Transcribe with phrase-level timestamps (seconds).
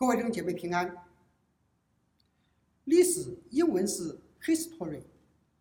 [0.00, 0.96] 各位弟兄姐妹平安。
[2.84, 5.02] 历史英文是 history，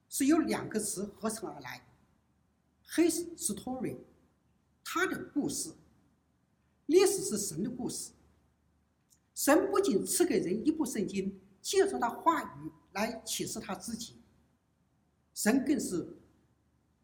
[0.08, 1.85] 是由两个词合成而来。
[2.96, 3.97] his story，
[4.81, 5.70] 他的故事。
[6.86, 8.12] 历史是神的故事。
[9.36, 14.21] 神不仅赐给人一部圣经，借着他话语来启示他自己，
[15.33, 16.16] 神更是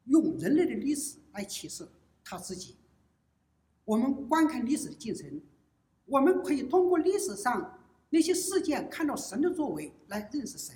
[0.06, 1.86] 用人类的历史来启示
[2.24, 2.78] 他自己。
[3.84, 5.42] 我们观看历史的进程。
[6.06, 7.80] 我们可以通过历史上
[8.10, 10.76] 那些事件看到神的作为来认识神。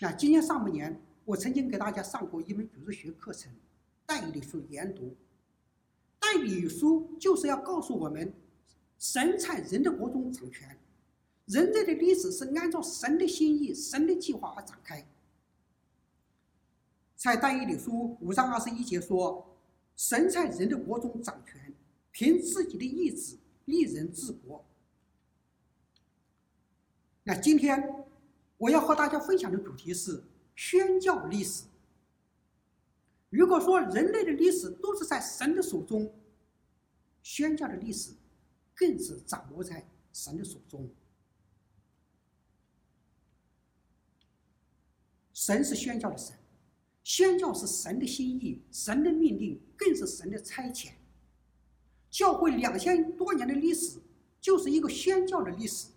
[0.00, 3.52] 那今年上半年，我曾经给大家上过一门主日学课程
[4.06, 5.02] 《代理书》研读。
[6.18, 8.32] 《代理书》就是要告诉我们，
[8.98, 10.78] 神在人的国中掌权，
[11.46, 15.06] 人类的历史是按照神的心意、神的计划而展开。
[17.16, 19.56] 在《但以理书》五章二十一节说
[19.96, 21.60] ：“神在人的国中掌权。”
[22.12, 24.64] 凭自己的意志立人治国。
[27.24, 28.04] 那今天
[28.58, 30.22] 我要和大家分享的主题是
[30.54, 31.64] 宣教历史。
[33.30, 36.12] 如果说人类的历史都是在神的手中，
[37.22, 38.12] 宣教的历史
[38.74, 40.88] 更是掌握在神的手中。
[45.32, 46.36] 神是宣教的神，
[47.02, 50.92] 宣教是神的心意，神的命令更是神的差遣。
[52.12, 53.98] 教会两千多年的历史，
[54.38, 55.88] 就是一个宣教的历史。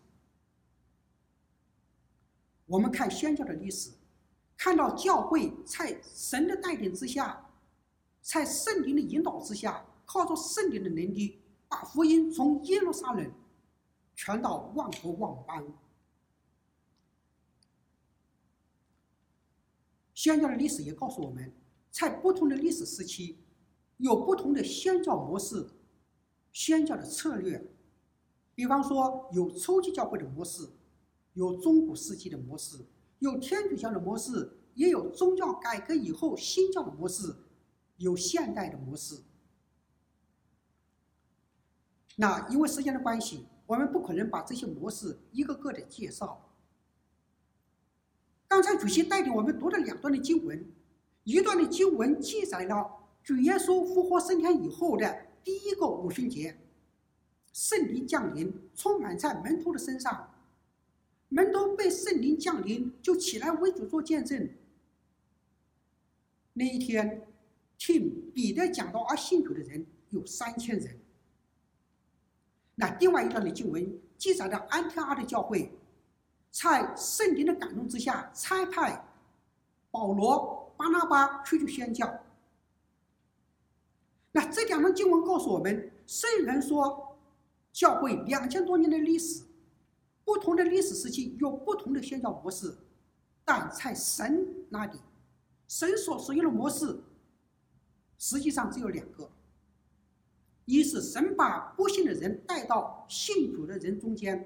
[2.65, 3.91] 我们看宣教的历史，
[4.55, 7.45] 看到教会在神的带领之下，
[8.21, 13.29] 在圣灵的引导之下，靠着圣灵的能力，把福音从耶路撒冷
[14.15, 15.67] 传到万国万邦。
[20.13, 21.53] 宣教的历史也告诉我们，
[21.91, 23.37] 在不同的历史时期，
[23.97, 25.71] 有不同的宣教模式。
[26.55, 27.61] 宣教的策略，
[28.55, 30.65] 比方说有初期教会的模式，
[31.33, 32.77] 有中古世纪的模式，
[33.19, 37.35] 有天主教的模式，也有宗教改革以后新教的模式，
[37.97, 39.17] 有现代的模式。
[42.15, 46.53] 那因为时间的关系，我们不可能把这些模式一个个的介绍。
[48.47, 50.65] 刚才主席带领我们读了两段的经文，
[51.25, 52.89] 一段的经文记载了
[53.21, 55.24] 主耶稣复活升天以后的。
[55.45, 56.57] 第一个五旬节，
[57.53, 60.33] 圣灵降临，充满在门徒的身上，
[61.29, 64.49] 门徒被圣灵降临，就起来为主做见证。
[66.53, 67.27] 那一天，
[67.77, 70.99] 听彼得讲道而信主的人有三千人。
[72.73, 75.71] 那另外一段的经文记载的安提阿的教会，
[76.49, 79.05] 在圣灵的感动之下，差派
[79.91, 82.24] 保罗、巴拿巴出去宣教。
[84.35, 87.17] 那这两段经文告诉我们，虽然说
[87.71, 89.45] 教会两千多年的历史，
[90.25, 92.75] 不同的历史时期有不同的宣教模式，
[93.45, 94.99] 但在神那里，
[95.69, 97.01] 神所使用的模式
[98.17, 99.31] 实际上只有两个：
[100.65, 104.37] 一是神把不信的人带到信主的人中间；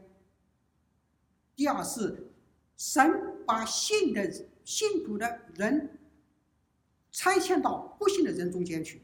[1.56, 2.30] 第二是
[2.78, 4.32] 神把信的
[4.64, 5.98] 信主的人
[7.10, 9.02] 拆迁到不信的人中间去。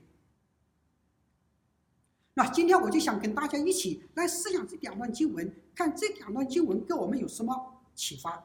[2.37, 8.43] 那今天我就想跟大家一起来思想这两段经文，看这两段经文给我们有什么启发，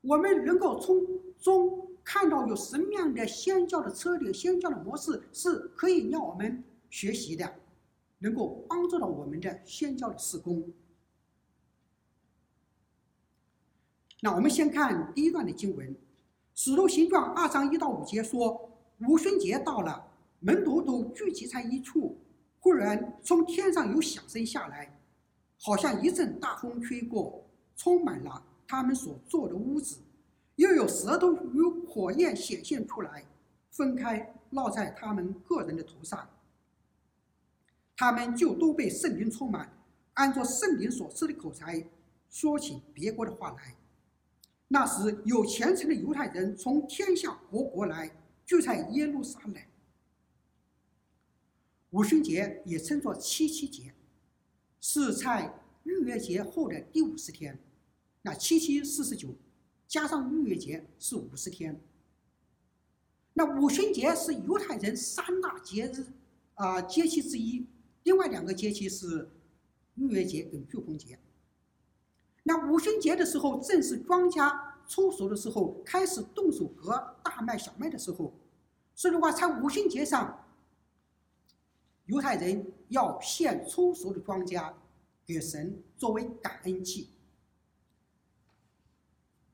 [0.00, 1.06] 我们能够从
[1.38, 7.56] 中看到有什么样的宣教的策略、宣教的模式是可以让我们学习的，
[8.20, 10.72] 能够帮助到我们的宣教的施工。
[14.22, 15.86] 那我们先看第一段的经文，
[16.54, 18.70] 《使徒行传》二章一到五节说：
[19.06, 22.16] 五旬节到了，门徒都聚集在一处。
[22.70, 24.96] 忽然，从天上有响声下来，
[25.58, 27.44] 好像一阵大风吹过，
[27.74, 29.98] 充满了他们所坐的屋子，
[30.54, 33.24] 又有舌头与火焰显现出来，
[33.72, 36.30] 分开落在他们个人的头上。
[37.96, 39.68] 他们就都被圣灵充满，
[40.14, 41.84] 按照圣灵所赐的口才，
[42.28, 43.74] 说起别国的话来。
[44.68, 48.08] 那时，有虔诚的犹太人从天下各国来，
[48.46, 49.56] 聚在耶路撒冷。
[51.90, 53.92] 五旬节也称作七七节，
[54.80, 55.52] 是在
[55.82, 57.58] 逾越节后的第五十天。
[58.22, 59.34] 那七七四十九，
[59.88, 61.80] 加上逾越节是五十天。
[63.32, 66.06] 那五旬节是犹太人三大节日
[66.54, 67.66] 啊、节期之一，
[68.04, 69.28] 另外两个节期是
[69.96, 71.18] 逾越节跟住棚节。
[72.44, 74.56] 那五旬节的时候，正是庄稼
[74.86, 78.32] 出熟的时候，开始动手割大麦、小麦的时候。
[78.94, 80.39] 所以的话，在五旬节上。
[82.10, 84.74] 犹太人要献初熟的庄稼，
[85.24, 87.08] 给神作为感恩祭。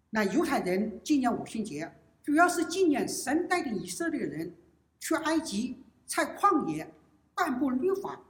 [0.08, 4.56] 那犹太人纪念五旬节，主要是纪念神带领以色列人
[4.98, 6.90] 去埃及，在旷野
[7.34, 8.24] 颁布律法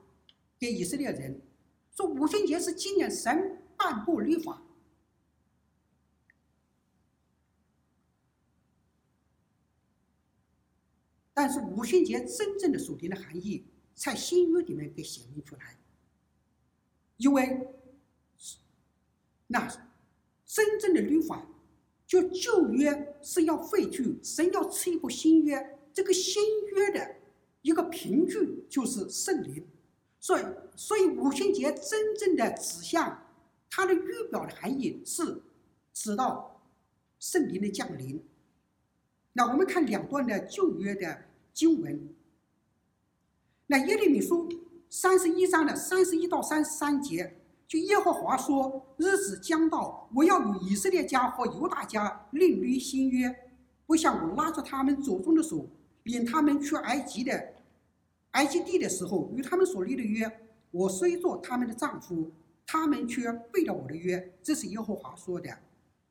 [0.59, 1.41] 给以色列人。
[1.93, 4.61] 说五旬节是纪念神颁布律法。
[11.33, 13.65] 但是五旬节真正的属灵的含义，
[13.97, 15.77] 在新约里面给显明出来。
[17.17, 17.67] 因为
[19.49, 19.67] 那
[20.45, 21.45] 真正的律法，
[22.07, 25.79] 就旧约是要废去，神要赐一部新约。
[25.95, 27.17] 这个新约的
[27.63, 29.67] 一个凭据就是圣灵，
[30.21, 30.45] 所以
[30.77, 33.27] 所以五旬节真正的指向，
[33.71, 35.43] 它的预表的含义是
[35.95, 36.61] 指到
[37.19, 38.23] 圣灵的降临。
[39.33, 42.15] 那我们看两段的旧约的经文。
[43.69, 44.49] 那耶利米书
[44.89, 47.37] 三十一章的三十一到三十三节，
[47.67, 53.35] 就耶和华说：“日子将到，我要与以色列家和犹大家另立新约，
[53.85, 55.67] 不像我拉着他们祖宗的手，
[56.05, 57.55] 领他们去埃及的
[58.33, 60.31] 埃及地的时候与他们所立的约。
[60.71, 62.31] 我虽做他们的丈夫，
[62.65, 65.51] 他们却背了我的约。”这是耶和华说的。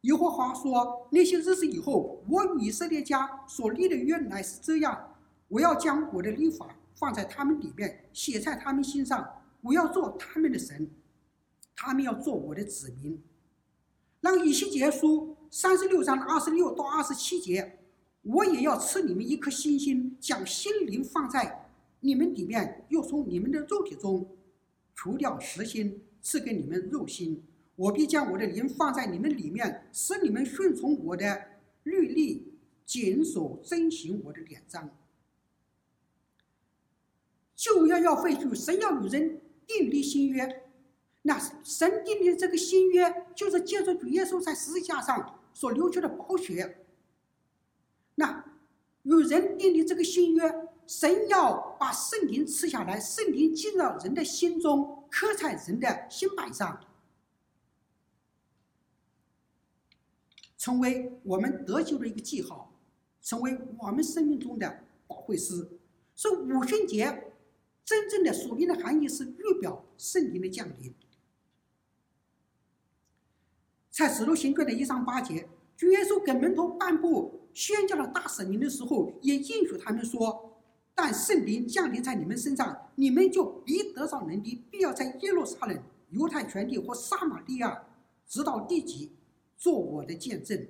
[0.01, 5.15] 耶和华说：“那些日子以后，我与以色列家所立的约乃是这样：
[5.47, 9.43] 我要将我的律法放在他们里面，写在他们心上。
[9.61, 10.89] 我要做他们的神，
[11.75, 13.21] 他们要做我的子民。”
[14.21, 17.79] 让以西结书三十六章二十六到二十七节
[18.23, 21.69] ：“我也要赐你们一颗新心，将心灵放在
[21.99, 24.35] 你们里面，又从你们的肉体中
[24.93, 27.43] 除掉实心，赐给你们肉心。”
[27.75, 31.41] 我必将我的灵放在你们里面，使你们顺从我的
[31.83, 32.53] 律例，
[32.85, 34.89] 谨守遵行我的典章。
[37.65, 40.63] 旧约要废除，神要与人订立新约。
[41.23, 46.85] 那神订立这个新约，就是借助主耶稣在十字架上所流出的宝血。
[48.13, 48.45] 那
[49.01, 56.79] 与人订立这个新约，神要把圣灵赐下来，圣灵进入人的心中，刻在人的心板上。
[60.55, 62.71] 成为我们得救的一个记号，
[63.23, 65.67] 成为我们生命中的保惠师。
[66.13, 67.24] 所以五旬节
[67.85, 70.93] 真正的属灵的含义是预表圣灵的降临。
[73.91, 75.47] 在使徒行传的一章八节，
[75.77, 80.59] 主耶稣给门徒颁布宣教的大使命的时候，也应许他们说
[80.93, 87.85] ：“但圣灵降临在你们身上，你们就必得着能力，必要在耶路撒冷、犹太全地和撒玛利亚，
[88.27, 89.11] 直到地极。”
[89.57, 90.67] 做我的见证，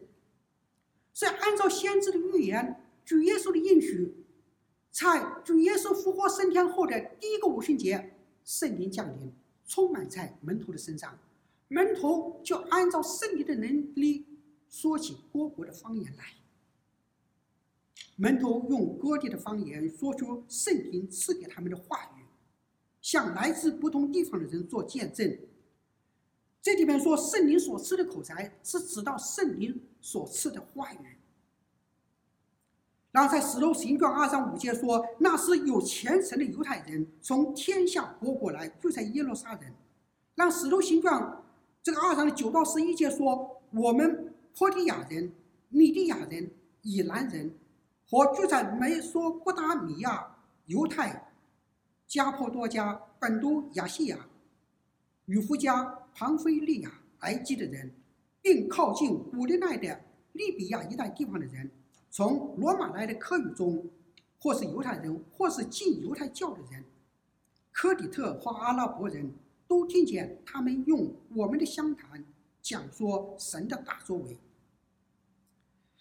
[1.12, 4.14] 所以按照先知的预言，主耶稣的应许，
[4.96, 8.14] 在主耶稣复活升天后的第一个五旬节，
[8.46, 9.30] 圣灵降临，
[9.68, 11.20] 充满在门徒的身上，
[11.68, 14.26] 门徒就按照圣灵的能力
[14.70, 16.24] 说起各国的方言来。
[18.16, 22.24] 门徒用各地的方言说出圣灵赐给他们的话语，
[23.02, 25.38] 向来自不同地方的人做见证。
[26.62, 31.18] 这里面说圣灵所赐的口才，是指到圣灵所赐的话语。
[33.16, 39.62] 然后在使徒行传二章五节说，那是有虔诚的犹太人从天下各国来，就在耶路撒冷。
[40.36, 41.42] 让使徒行传
[41.82, 45.32] 这个二章的九到十一节说，我们波提亚人、
[45.70, 47.50] 米利亚人、以兰人
[48.10, 51.32] 和住在美索不达米亚、犹太、
[52.06, 54.28] 加坡多家、本都、亚细亚、
[55.28, 56.00] 与夫家。
[56.18, 57.92] 庞菲利亚、埃及的人，
[58.42, 60.00] 并靠近古利奈的
[60.32, 61.70] 利比亚一带地方的人，
[62.16, 63.86] 从罗马来的客语中，
[64.40, 66.82] 或是犹太人，或是信犹太教的人，
[67.74, 69.30] 克里特或阿拉伯人
[69.68, 72.24] 都听见他们用我们的乡谈
[72.62, 74.38] 讲说神的大作为。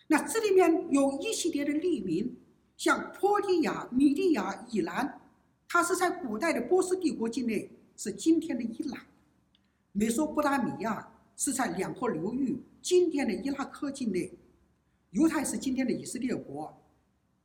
[0.07, 2.37] 那这里面有一系列的地名，
[2.77, 5.21] 像波提亚、米利亚、以兰，
[5.67, 9.01] 它是在古代的波斯帝国境内，是今天的伊朗。
[9.91, 14.31] 美索不达米亚是在两河流域，今天的伊拉克境内；
[15.15, 16.69] 犹太是今天的以色列国；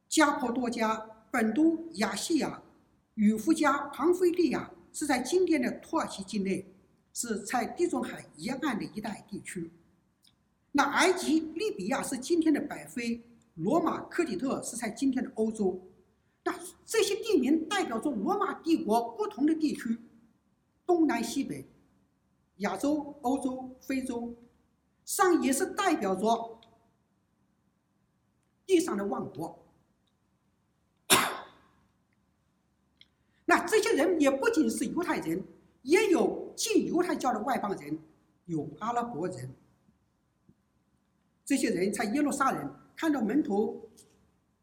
[0.07, 2.63] 加坡多家、本都、亚细亚、
[3.13, 6.65] 与夫家、庞菲利亚是在今天的土耳其境内，
[7.13, 9.69] 是在地中海沿岸的一带地区。
[10.71, 13.21] 那埃及、利比亚是今天的北非，
[13.53, 15.79] 罗马、克里特是在今天的欧洲。
[16.43, 19.95] 那这些地名代表着罗马帝国不同的地区，
[20.87, 21.69] 东南西北。
[22.57, 24.35] 亚洲、欧洲、非洲，
[25.05, 26.58] 上也是代表着
[28.69, 29.65] 地上的万国。
[33.43, 35.43] 那这些人也不仅是犹太人，
[35.81, 37.97] 也有近犹太教的外邦人，
[38.45, 39.51] 有阿拉伯人。
[41.43, 43.89] 这些人在耶路撒冷看到门徒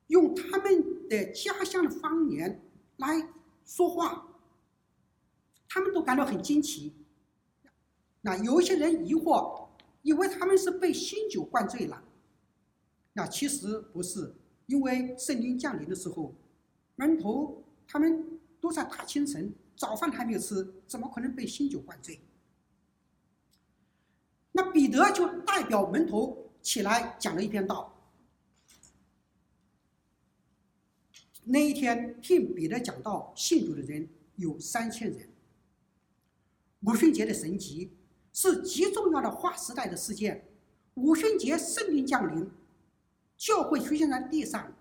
[0.06, 2.62] 用他们的家乡的方言
[2.98, 3.28] 来
[3.64, 4.24] 说话，
[5.68, 6.94] 他们都感到很惊奇。
[8.20, 9.66] 那有一些人疑惑，
[10.02, 12.04] 以为他们是被新酒灌醉了。
[13.16, 14.34] 那其实不是，
[14.66, 16.34] 因为圣灵降临的时候，
[16.96, 22.20] 门徒他们都在大清晨，早饭还没有吃，怎么可能被新酒灌醉？
[24.52, 26.44] 那彼得就代表门徒。
[26.66, 27.96] 起来讲了一篇道。
[31.44, 35.28] 那一天听彼得讲道信主的人有三千人。
[36.80, 37.92] 五旬节的神迹
[38.32, 40.44] 是极重要的划时代的事件。
[40.94, 42.50] 五旬节圣灵降临，
[43.36, 44.72] 教会出现在地上，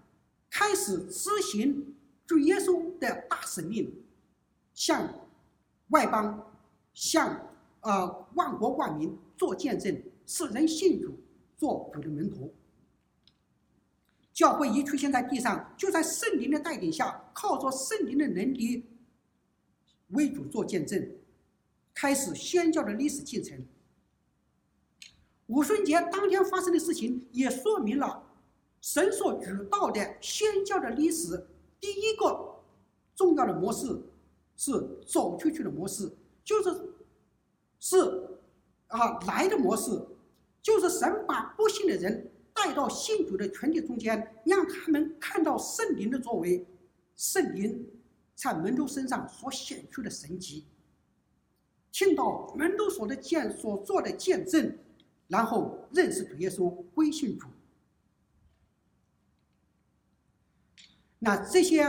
[0.49, 1.95] 开始执行
[2.25, 3.93] 主耶稣的大使命，
[4.73, 5.27] 向
[5.89, 6.51] 外邦、
[6.93, 7.49] 向
[7.81, 11.15] 呃万国万民做见证，使人信主。
[11.57, 12.53] 做主的门徒，
[14.33, 18.83] 教会一出现在地上，就在圣灵的带领下，靠着圣灵的能力
[20.09, 21.09] 为主做见证，
[21.93, 23.65] 开始宣教的历史进程。
[25.47, 28.24] 五旬节当天发生的事情，也说明了
[28.85, 31.43] 神所主导的宣教的历史。
[31.79, 32.55] 第一个
[33.15, 33.99] 重要的模式
[34.55, 34.71] 是
[35.07, 36.07] 走出去的模式，
[36.43, 36.93] 就是
[37.79, 38.27] 是
[38.89, 39.99] 啊来的模式。
[40.61, 46.63] 就是神把不信的人带到信主的群体中间，让他们看到圣灵的作为，
[47.15, 47.87] 圣灵
[48.35, 50.63] 在门徒身上所显出的神迹，
[51.91, 54.75] 听到门徒所的见所做的见证，
[55.27, 57.47] 然后认识主耶稣，归信主。
[61.25, 61.81] 那这些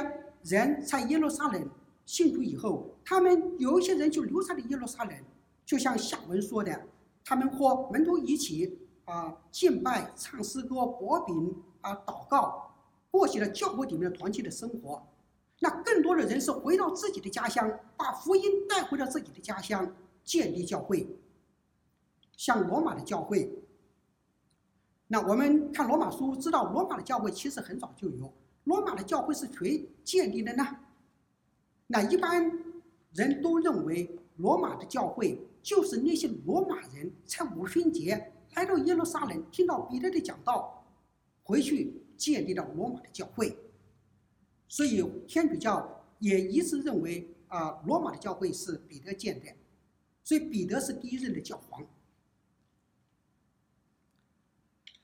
[0.45, 1.69] 人在耶路撒冷
[2.07, 5.15] 信主以后，他们有一些人就留在了耶路撒冷，
[5.67, 6.81] 就像下文说的。
[7.23, 12.75] 他们和门徒一起啊敬拜、唱诗歌、博饼啊祷告，
[13.11, 15.07] 过起了教会里面的团契的生活。
[15.61, 21.07] 那更多的人是回到自己的家乡，把福音带回到自己的家乡，建立教会。
[22.39, 23.53] 像罗马的教会，
[25.09, 28.33] 那我们看罗马书知道，罗马的教会其实很早就有。
[28.67, 30.65] 罗马的教会是谁建立的呢？
[31.89, 32.53] 那一般
[33.15, 35.41] 人都认为罗马的教会。
[35.67, 40.87] 就是那些罗马人在五旬节来到耶路撒冷，听到彼得的讲道，
[41.43, 43.59] 回去建立了罗马的教会。
[44.69, 49.53] 所以天主教也一直认为啊，罗马的教会是彼得建的，
[50.23, 51.85] 所以彼得是第一任的教皇。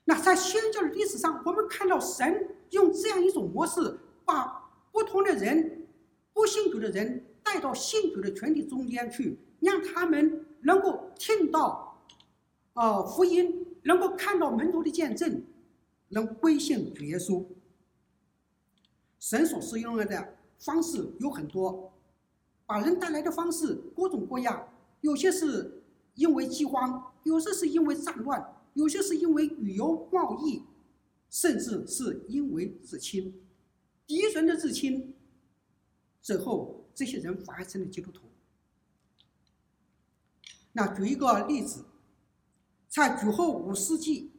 [0.05, 5.87] 那在宣教的历史上，我们看到神用这样一种模式，把不同的人、
[6.33, 10.45] 不信主的人带到信主的群体中间去，让他们。
[10.65, 12.01] 能够听到，
[12.71, 15.43] 啊、福音，能够看到门徒的见证，
[16.07, 17.43] 能归信主耶稣。
[19.19, 21.91] 神所使用的方式有很多，
[22.65, 24.69] 把人带来的方式各种各样，
[25.01, 25.83] 有些是
[26.15, 30.63] 因为饥荒，有些是因为战乱，有些是因为旅游贸易，
[31.29, 33.33] 甚至是因为入侵，
[34.05, 35.13] 敌人的入侵，
[36.21, 38.21] 最后这些人反而成了基督徒。
[40.71, 41.85] 那举一个例子，
[42.87, 44.31] 在主后五世纪，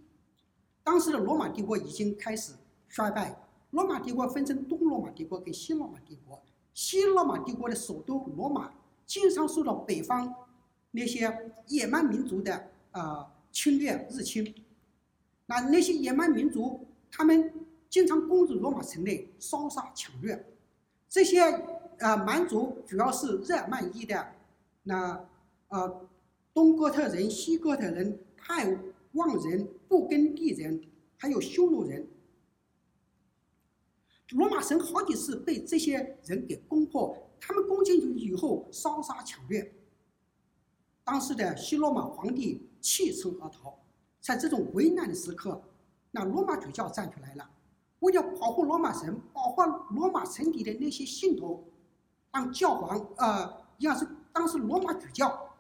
[0.83, 2.55] 当时的罗马帝国已经开始
[2.89, 3.41] 衰败。
[3.71, 6.43] 罗马帝国分成东罗马帝国跟西罗马帝国。
[6.73, 8.73] 西罗马帝国的首都罗马
[9.07, 10.33] 经常受到北方
[10.91, 14.55] 那些野蛮民族的啊、呃、侵略日侵。
[15.47, 17.51] 那那些野蛮民族，他们
[17.89, 20.45] 经常攻入罗马城内，烧杀抢掠。
[21.09, 21.41] 这些
[22.01, 24.33] 啊蛮族主要是日耳曼裔的，
[24.83, 25.27] 那。
[25.69, 26.09] 呃
[26.53, 28.79] 东哥特人、西哥特人、泰
[29.15, 30.81] 望人、布根地人，
[31.17, 32.07] 还有匈奴人，
[34.31, 37.29] 罗马城好几次被这些人给攻破。
[37.41, 39.75] 他们攻进去以后，烧杀抢掠。
[41.03, 43.79] 当时的西罗马皇帝弃城而逃。
[44.21, 45.63] 在这种危难的时刻，
[46.11, 47.51] 那罗马主教站出来了，
[48.01, 49.63] 为了保护罗马城，保护
[49.95, 51.65] 罗马城里的那些信徒，
[52.31, 55.57] 当教皇呃，要是当时罗马主教。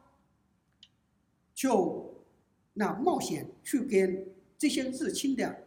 [1.54, 2.12] 就
[2.72, 4.26] 那冒险去跟
[4.58, 5.66] 这些入侵的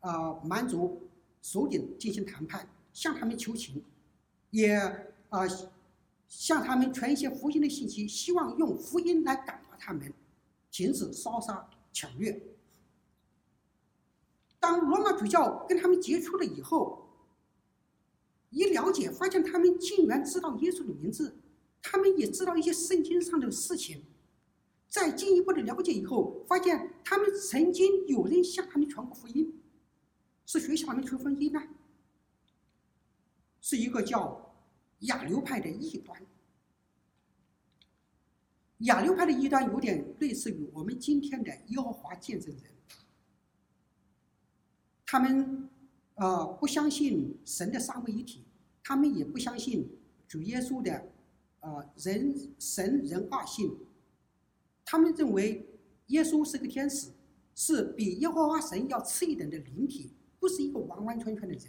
[0.00, 1.00] 啊蛮族
[1.40, 3.82] 首领进行谈判，向他们求情，
[4.50, 4.74] 也
[5.28, 5.46] 啊
[6.26, 10.12] 向他们传一些福音的信息，希望用福音来感化他们，
[10.70, 12.56] 停止烧杀抢掠。
[14.58, 17.08] 当罗马主教跟他们接触了以后，
[18.50, 21.38] 一了解发现他们竟然知道耶稣的名字，
[21.82, 24.04] 他们也知道一些圣经上的事情。
[24.88, 29.62] 再进一步的了解以后，发现他们曾经有人向他们传过福音，
[30.46, 31.62] 是谁向他们传福音呢？
[33.60, 34.52] 是一个叫
[35.00, 36.20] 亚流派的异端。
[38.80, 42.64] 亚流派的异端有点类似于我们今天的耶和华见证人，
[45.04, 45.68] 他们
[46.14, 48.42] 呃不相信神的三位一体，
[48.82, 49.86] 他们也不相信
[50.26, 51.12] 主耶稣的
[51.60, 53.70] 呃人神人二性，
[54.82, 55.68] 他们认为
[56.06, 57.10] 耶稣是个天使，
[57.54, 61.64] 是比耶和华神要次一等的灵体，不是一个完完全全的人，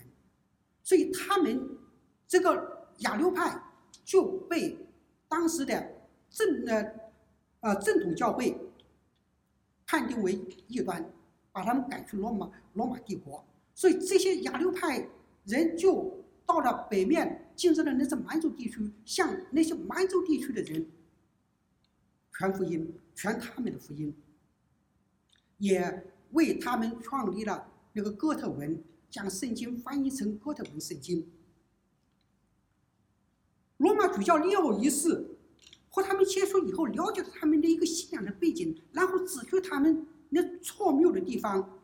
[0.81, 1.77] 所以他们
[2.25, 3.61] 这个亚流派
[4.05, 4.77] 就被
[5.27, 7.00] 当时的正呃。
[7.61, 8.59] 呃，正统教会
[9.85, 10.33] 判定为
[10.67, 11.07] 异端，
[11.51, 15.07] 把他们赶去罗马罗马帝国，所以这些亚流派
[15.45, 20.87] 人就到了北面，进入了那些满洲地区，向那些满洲地区的人
[22.31, 24.11] 传福音，传他们的福音，
[25.59, 31.29] 也为他们创立了那个哥特文，将圣经翻译成哥特文圣经。
[33.77, 35.30] 罗马主教利奥一世。
[35.91, 41.79] 和他们接触以后，了解了他们的一个信仰的背景，然后指出他们那错谬的地方，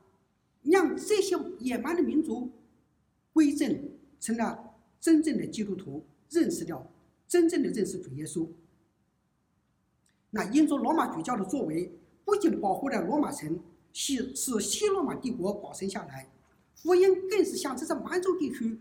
[0.64, 2.50] 让这些野蛮的民族
[3.34, 6.90] 归正，成了真正的基督徒，认识了
[7.28, 8.48] 真正的认识主耶稣。
[10.30, 11.92] 那因着罗马主教的作为，
[12.24, 13.60] 不仅保护了罗马城，
[13.92, 16.30] 使使西罗马帝国保存下来，
[16.76, 18.80] 福音更是向这些满洲地区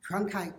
[0.00, 0.56] 传开。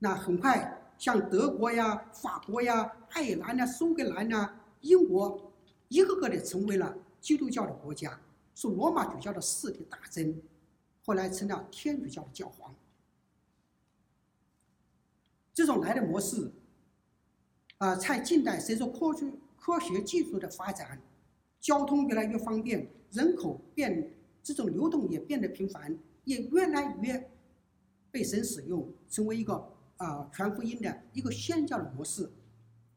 [0.00, 0.75] 那很快。
[0.98, 5.52] 像德国呀、法国呀、爱尔兰呀、苏格兰呐、英国，
[5.88, 8.18] 一个个的成为了基督教的国家，
[8.54, 10.40] 是罗马主教的势力大增，
[11.04, 12.74] 后来成了天主教的教皇。
[15.52, 16.50] 这种来的模式，
[17.78, 21.00] 啊，在近代随着科学科学技术的发展，
[21.60, 27.30] 交通越来越方便，人口变这种流动也变得频繁，也越来越
[28.10, 29.75] 被神使用，成为一个。
[29.98, 32.30] 啊，传福音的一个宣教的模式，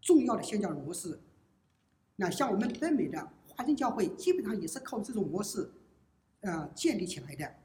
[0.01, 1.17] 重要的宣教的模式。
[2.17, 5.71] 那像我们北美的华人教会，基本上也是靠这种模式，
[6.41, 7.55] 呃，建立起来的。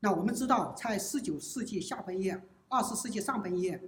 [0.00, 3.80] 那我们知道，在十九世纪下半叶、二十世纪上半叶，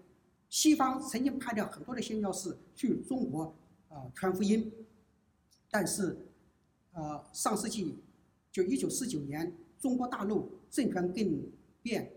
[0.48, 3.52] 西方曾经派了很多的宣教士去中国
[3.88, 4.72] 啊传福音，
[5.68, 6.16] 但是，
[6.92, 7.98] 呃，上世纪
[8.52, 11.50] 就一九四九年，中国大陆政权更
[11.82, 12.12] 变，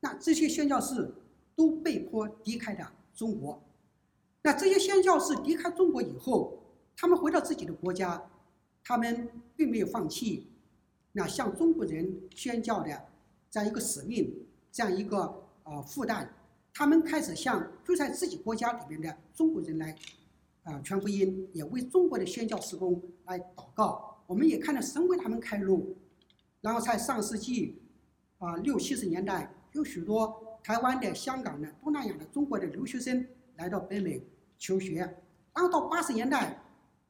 [0.00, 1.14] 那这些宣教士。
[1.56, 3.60] 都被迫离开了中国。
[4.42, 6.62] 那这些宣教士离开中国以后，
[6.96, 8.30] 他们回到自己的国家，
[8.84, 10.46] 他们并没有放弃
[11.10, 13.08] 那向中国人宣教的
[13.50, 14.32] 这样一个使命，
[14.70, 16.32] 这样一个呃负担。
[16.72, 19.96] 他们开始向住在自己国家里面的中国人来
[20.62, 24.22] 啊、传福音，也为中国的宣教事工来祷告。
[24.26, 25.96] 我们也看到神为他们开路。
[26.60, 27.80] 然后在上世纪
[28.38, 30.45] 啊、六七十年代，有许多。
[30.66, 33.24] 台湾的、香港的、东南亚的、中国的留学生
[33.54, 34.20] 来到北美
[34.58, 34.96] 求学，
[35.54, 36.60] 然后到八十年代，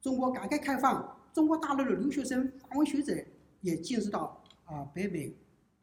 [0.03, 3.17] 中国改革开放，中国大陆的留学生、华文学者
[3.63, 5.35] 也进入到啊北美，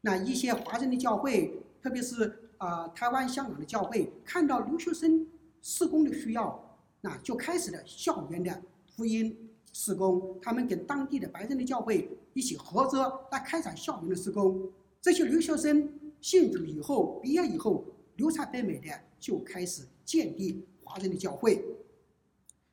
[0.02, 5.26] 那一些华人的教会，特别是啊台湾、香港的教会，看到留学生
[5.60, 8.62] 施工的需要，那就开始了校园的
[8.94, 14.62] 福音施工，他们跟当地的白人的教会一起合作来开展校园的施工，
[15.02, 15.90] 这些留学生。
[16.24, 17.84] 信主以后，毕业以后
[18.16, 18.88] 留在北美的
[19.20, 21.62] 就开始建立华人的教会，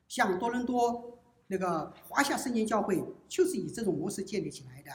[0.07, 4.91] 像多伦多那个华夏圣经教会就是以这种模式建立起来的。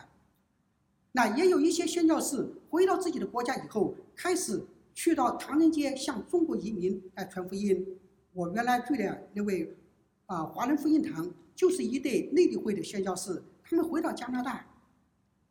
[1.12, 4.64] 那也有一些宣教士回到自己的国家以后，开始
[4.94, 7.86] 去到唐人街向中国移民来传福音。
[8.32, 9.76] 我原来住的那位
[10.24, 14.66] 啊华人福音堂，就是一对内地会的宣教士，他们回到加拿大。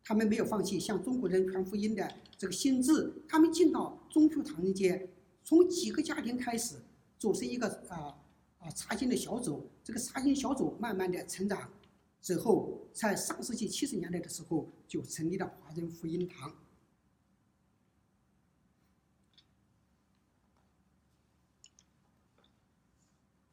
[0.07, 5.09] 他们没有放弃向中国人传福音的这个心智，他们进到中区唐人街，
[5.43, 6.75] 从几个家庭开始，
[7.17, 8.15] 组成一个啊
[8.59, 11.73] 啊查经的小组，这个查经小组慢慢的成长，
[12.21, 16.53] 之后在上世纪七十年代的时候就成立了华人福音堂。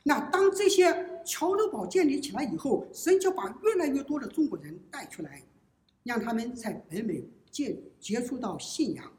[0.03, 5.43] 那当这些桥头堡建立起来以后，神就把越来越多的中国人带出来。
[6.05, 9.13] 让他们在北美接接触到信仰，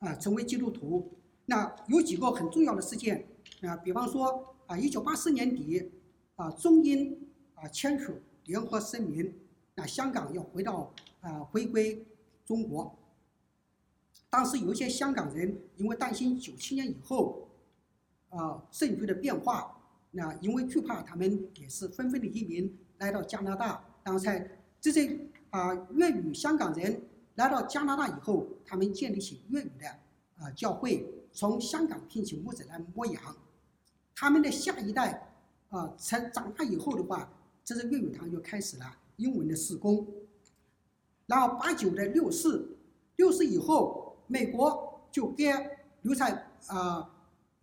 [0.00, 1.12] 啊，成为基督徒。
[1.46, 3.26] 那有几个很重要的事件，
[3.62, 5.90] 啊，比方说啊，一九八四年底，
[6.36, 7.18] 啊，中英
[7.54, 9.34] 啊签署联合声明，
[9.74, 12.04] 那香港要回到啊回归
[12.44, 12.96] 中国。
[14.30, 17.48] 当时有一些香港人因为担心九七年以后，
[18.30, 19.78] 啊，政局的变化，
[20.12, 25.18] 那因为惧怕他们也是纷纷的移民来到加拿大，然后在这些
[25.52, 27.00] 啊粤语香港人
[27.36, 29.86] 来到加拿大以后，他们建立起粤语的
[30.38, 33.22] 啊教会，从香港聘请牧者来牧羊，
[34.14, 35.32] 他们的下一代
[35.68, 37.32] 啊成长大以后的话，
[37.64, 40.06] 这是粤语堂就开始了英文的施工，
[41.26, 42.76] 然后八九的六四，
[43.16, 45.52] 六四以后，美国就给
[46.02, 47.08] 留在啊。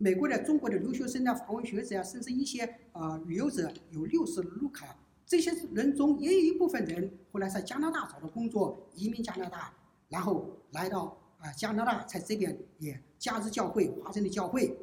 [0.02, 4.96] 美国的、中国的留学生啊、访问学者啊，甚至一些啊、呃、旅游者有六十绿卡，
[5.30, 9.72] 这些人中也有一部分人后来在加拿大找到工作，移民加拿大，
[10.08, 14.76] 然后来到啊、加拿大，在这边也加入教会，华人的教会。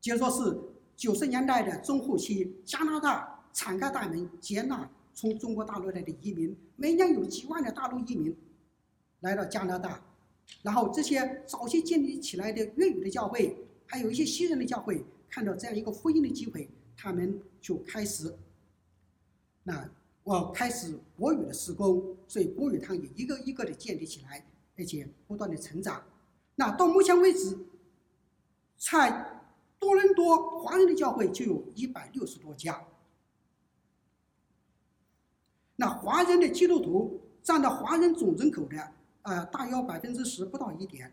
[0.00, 0.58] 就说是
[0.96, 8.36] 九十年代的中后期，加拿大敞开大门接纳从中国大陆来的移民，每年有几万的大陆移民
[9.20, 10.02] 来到加拿大。
[10.62, 13.56] 然后这些早期建立起来的粤语的教会，
[13.86, 18.34] 还有一些西人的教会，看到这样一个福音的机会，他们就开始，
[19.64, 19.90] 那
[20.22, 24.46] 我开始国语的施工，所以国语堂也一个一个的建立起来，
[24.78, 26.00] 而且不断的成长。
[26.54, 27.58] 那到目前为止，
[28.78, 29.42] 在
[29.78, 32.80] 多伦多华人的教会就有一百六十多家。
[35.74, 38.92] 那华人的基督徒占到华人总人口的。
[39.26, 41.10] 呃，大约百分之十不到一点，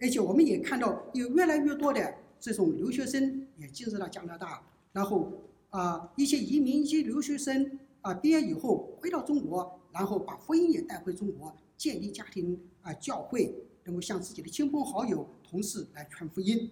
[0.00, 4.60] 而且我们也看到有越来越多的这种留学生也进入了加拿大，
[4.92, 5.30] 然后
[5.70, 13.54] 啊、一些移民、一些留学生啊、毕业以后回到中国，然后把福音也带回中国，建立家庭啊、教会，
[13.84, 16.70] 能够向自己的亲朋好友、同事来传福音。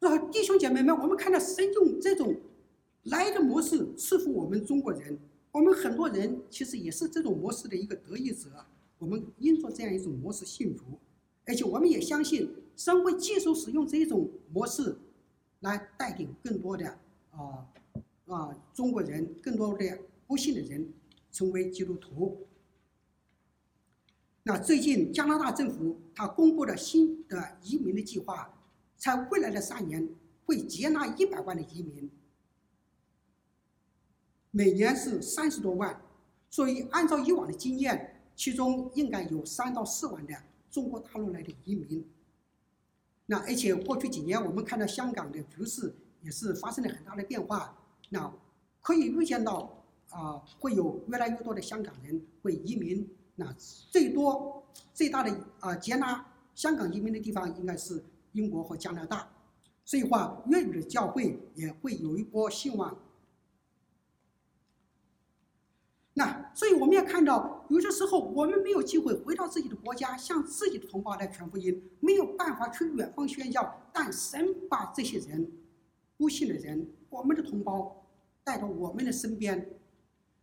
[0.00, 2.36] 那弟兄姐妹们，我们看到神用这种
[3.04, 5.18] 来的模式赐福我们中国人。
[5.50, 8.48] 我们很多人其实也是这种模式的一个得益者，
[8.98, 10.84] 我们因着这样一种模式幸福，
[11.46, 14.96] 而且我们也相信神会继续使用这一种模式，
[15.60, 16.98] 来带领更多的
[17.30, 17.66] 啊
[18.26, 20.92] 啊中国人，更多的不信的人
[21.32, 22.46] 成为基督徒。
[24.42, 28.54] 那最近加拿大政府他公布了新的移民的计划，
[28.96, 30.08] 在未来的三年
[30.46, 32.10] 会接纳一百万的移民。
[34.50, 36.00] 每年是三十多万，
[36.48, 40.34] 所以按照以往的经验，其中应该有三到四万的
[40.70, 42.02] 中国大陆来的移民。
[43.30, 47.76] 那而且过去几年，我们看到香港的局势也是发生了很大的变化。
[48.08, 48.32] 那
[48.80, 53.06] 可以预见到啊，会有越来越多的香港人会移民。
[53.36, 53.54] 那
[53.90, 54.64] 最多
[54.94, 59.28] 最大的啊接纳香港移民的地方应该是英国和加拿大。
[59.84, 62.96] 所以话，粤语的教会也会有一波兴旺。
[66.18, 73.80] 那所以我们要看到，有些时候我们没有机会回到自己的国家，向自己的同胞来传福音，没有办法去远方宣教。
[73.92, 75.48] 但神把这些人，
[76.16, 78.04] 不信的人，我们的同胞
[78.42, 79.78] 带到我们的身边，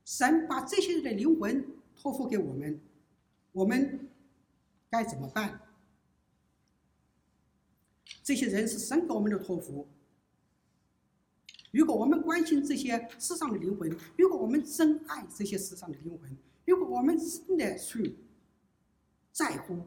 [0.06, 2.80] 神把这些人的灵魂托付给我们，
[3.52, 4.08] 我们
[4.90, 5.60] 该怎么办？
[8.24, 9.86] 这些人是神给我们的托付。
[11.76, 18.16] 如果我们关心这些世上的灵魂，如果我们真爱这些世上的灵魂，如果我们真的去
[19.34, 19.78] 在乎，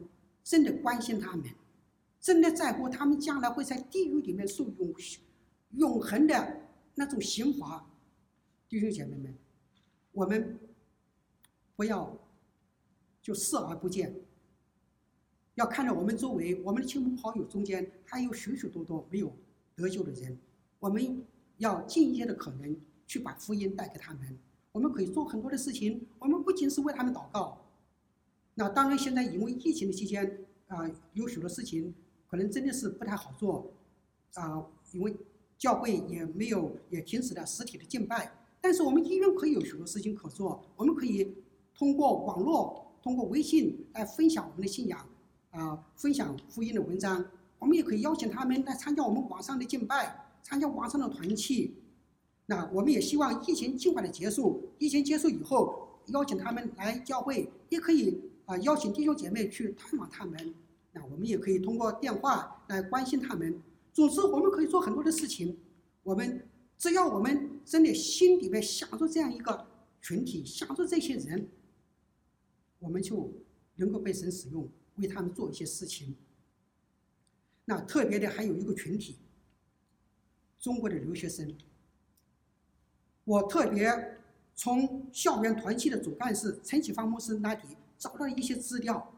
[0.44, 1.46] 真的关心他们，
[2.20, 4.94] 真的在乎他们将来会在地狱里面受永
[5.78, 6.60] 永恒的
[6.94, 7.82] 那种刑罚，
[8.68, 9.34] 弟兄姐妹们，
[10.12, 10.58] 我们
[11.74, 12.14] 不要
[13.22, 14.14] 就视而不见，
[15.54, 19.32] 要看到我们周围，我们的亲朋好友中间还有许许多多没有
[19.74, 20.38] 得救的人，
[20.80, 21.24] 我们。
[21.58, 24.38] 要尽一切的可能去把福音带给他们。
[24.72, 26.06] 我们可以做很多的事情。
[26.18, 27.58] 我们不仅是为他们祷告。
[28.54, 31.94] 那当然，现在因为疫情的期间啊，有许多事情
[32.28, 33.72] 可能真的是不太好做
[34.34, 35.16] 啊，因为
[35.56, 38.32] 教会也没有也停止了实体的敬拜。
[38.60, 40.64] 但是我们依然可以有许多事情可做。
[40.76, 41.34] 我们可以
[41.74, 45.08] 通过网络，通过微信来分享我们的信仰
[45.50, 47.24] 啊，分享福音的文章。
[47.58, 50.27] 我们也可以邀请他们来参加我们网上的敬拜。
[50.42, 51.74] 参加网上的团契，
[52.46, 54.70] 那我们也希望疫情尽快的结束。
[54.78, 60.54] 疫情结束以后，邀请他们来教会，也可以啊邀请弟兄姐妹去探访他们。
[60.92, 63.60] 那我们也可以通过电话来关心他们。
[63.92, 65.58] 总之，我们可以做很多的事情。
[66.02, 66.48] 我们
[66.78, 69.66] 只要我们真的心里面想着这样一个
[70.00, 71.46] 群体，想着这些人，
[72.78, 73.30] 我们就
[73.76, 76.16] 能够被神使用，为他们做一些事情。
[77.66, 79.18] 那特别的还有一个群体。
[80.60, 81.56] 中国的留学生，
[83.24, 84.18] 我特别
[84.54, 87.62] 从校园团契的总干事陈启芳牧师那里
[87.96, 89.14] 找到一些资料。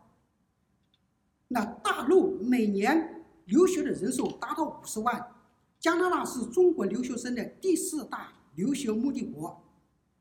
[1.48, 5.34] 那大陆每年留学的人数达到五十万。
[5.80, 9.64] 加拿大是中国留学生的第四大留学目的国。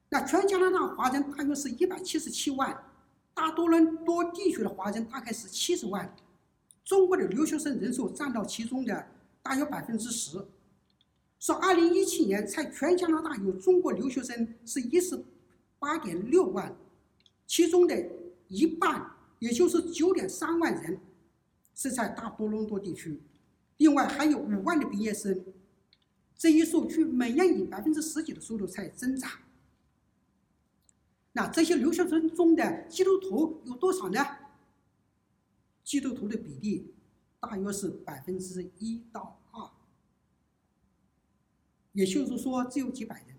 [0.08, 2.82] 那全加拿大华人大约是一百七十七万，
[3.34, 6.16] 大多伦多地区的华人大概是七十万，
[6.86, 9.06] 中国的留学生人数占到其中的
[9.44, 10.42] 大约百分之十。
[11.40, 15.24] 说二零一七年在全加拿大有中国留学生是一十
[15.80, 16.76] 八点六万，
[17.48, 17.96] 其中的
[18.50, 21.00] 一半，也就是九点三万人，
[21.74, 23.22] 是在大多伦多地区，
[23.78, 25.42] 另外还有五万的毕业生，
[26.38, 29.32] 这一数据每年以百分之十几的速度在增长。
[31.32, 34.20] 那这些留学生中的基督徒有多少呢？
[35.86, 36.94] 基督徒的比例
[37.40, 39.39] 大约是百分之一到，
[41.94, 43.36] 也就是说只有几百人。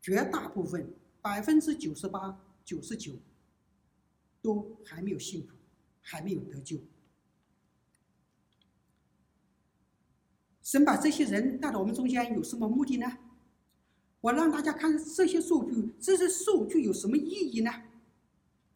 [0.00, 3.12] 绝大部分百分之九十八、九十九
[4.40, 5.54] 都还没有信主，
[6.00, 6.78] 还没有得救。
[10.62, 13.18] 神把这些人带到我们中间有什么目的呢？
[14.20, 17.70] 我让大家看这些数据，这些数据有什么意义呢？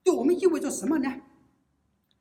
[0.05, 1.23] 对我们意味着什么呢？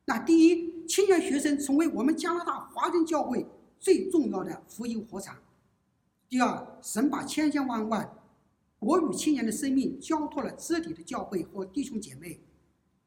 [0.06, 3.46] 那第一，青年学生成为我们加拿大华人教会
[3.86, 5.36] 最重要的福音火场；
[6.28, 8.18] 第二，神把千千万万
[8.80, 12.40] 国语青年的生命交托了这里的教会和弟兄姐妹；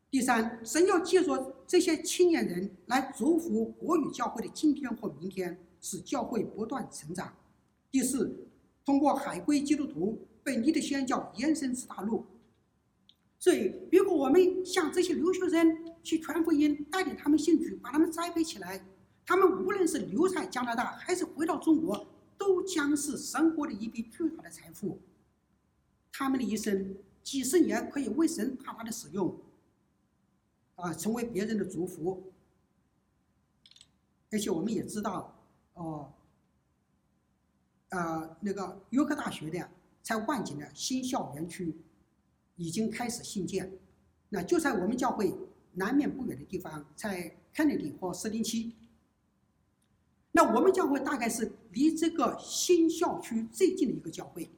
[0.08, 7.26] 第三，神要借助这些青年人来祝福国语教会的今天和明天，使教会不断成长；
[7.90, 8.46] 第四。
[8.84, 12.24] 通过海归基督徒本地的宣教延伸至大陆，
[13.40, 18.82] 所以如果我们向这些留学生去传福音，带领他们信主，把他们栽培起来，
[19.28, 22.06] 他们无论是留在加拿大还是回到中国，
[22.38, 24.98] 都将是生活的一笔巨大的财富。
[26.10, 29.38] 他们的一生几十年可以为神大大的使用，
[30.76, 32.32] 啊，成为别人的祝福。
[34.30, 35.38] 而且我们也知道，
[35.74, 36.10] 哦。
[37.90, 39.70] 呃，那个约克大学的
[40.02, 41.76] 在万景的新校园区
[42.56, 43.70] 已经开始兴建，
[44.30, 45.34] 那就在我们教会
[45.74, 48.72] 南面不远的地方，在肯尼迪或斯林区。
[50.32, 54.48] 那我们教会大概是离这个新校区最近的一个教会，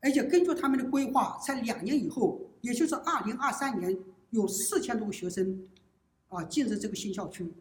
[0.00, 3.98] 而且根据他们的规划，在两年以后，也就是二零二三年，
[4.30, 5.66] 有四千多个学生
[6.28, 7.52] 啊进入这个新校区，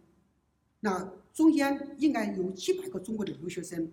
[0.81, 3.91] 那中间应该有几百个中国的留学生。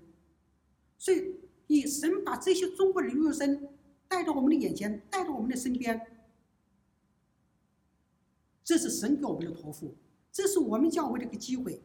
[0.99, 1.37] 所以，
[1.69, 3.69] 以神把这些中国的留学生
[4.09, 6.01] 带到我们的眼前，带到我们的身边，
[8.65, 9.95] 这是神给我们的托付，
[10.33, 11.81] 这是我们教会的一个机会。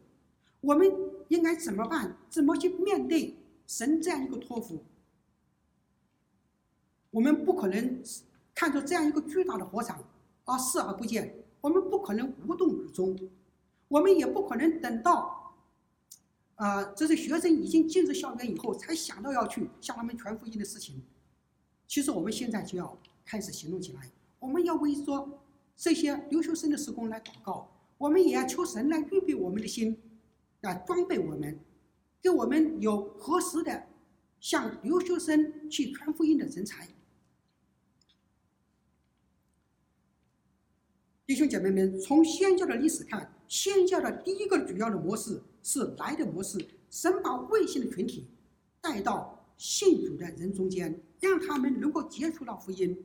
[0.64, 0.90] 我们
[1.28, 2.16] 应该怎么办？
[2.30, 3.36] 怎么去面对
[3.68, 4.82] 神这样一个托付？
[7.12, 8.02] 我们不可能
[8.56, 10.02] 看着这样一个巨大的火场
[10.46, 13.18] 而视而不见，我们不可能无动于衷，
[13.90, 15.54] 我们也不可能等到。
[16.56, 21.04] 啊、呃，这是学生已经进入校园以后才想到要去向他们传福音的事情。
[21.88, 25.28] 其实我们现在就要开始行动起来，我们要为说
[25.76, 29.98] 这些留学生的时工来祷告，我们也要求神来预备我们的心，
[30.64, 31.60] 来装备我们，
[32.22, 33.88] 给我们有合适的
[34.40, 36.88] 向留学生去传福音的人才。
[41.26, 45.42] 弟兄姐妹们，从宣教的历史看，宣教的第一个主要的模式。
[45.66, 46.58] 是来的模式，
[46.90, 48.28] 神把未信的群体
[48.82, 53.02] 带到信主的人中间，让他们能够接触到福音，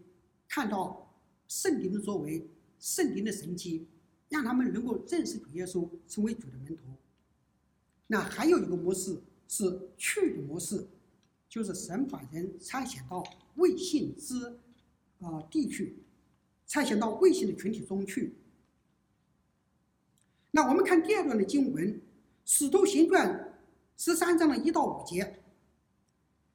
[0.48, 1.08] 看到
[1.46, 3.86] 圣灵的作为、圣灵的神迹，
[4.28, 6.74] 让他们能够认识主耶稣，成为主的门徒。
[8.08, 9.16] 那还有一个模式
[9.46, 10.84] 是去的模式，
[11.48, 13.22] 就是神把人差遣到
[13.54, 14.58] 未信之
[15.20, 15.96] 啊、地区，
[16.66, 18.34] 差遣到未信的群体中去。
[20.50, 22.00] 那我们看第二段的经文。
[22.50, 23.60] 使徒行传
[23.98, 25.42] 十三章的一到五节，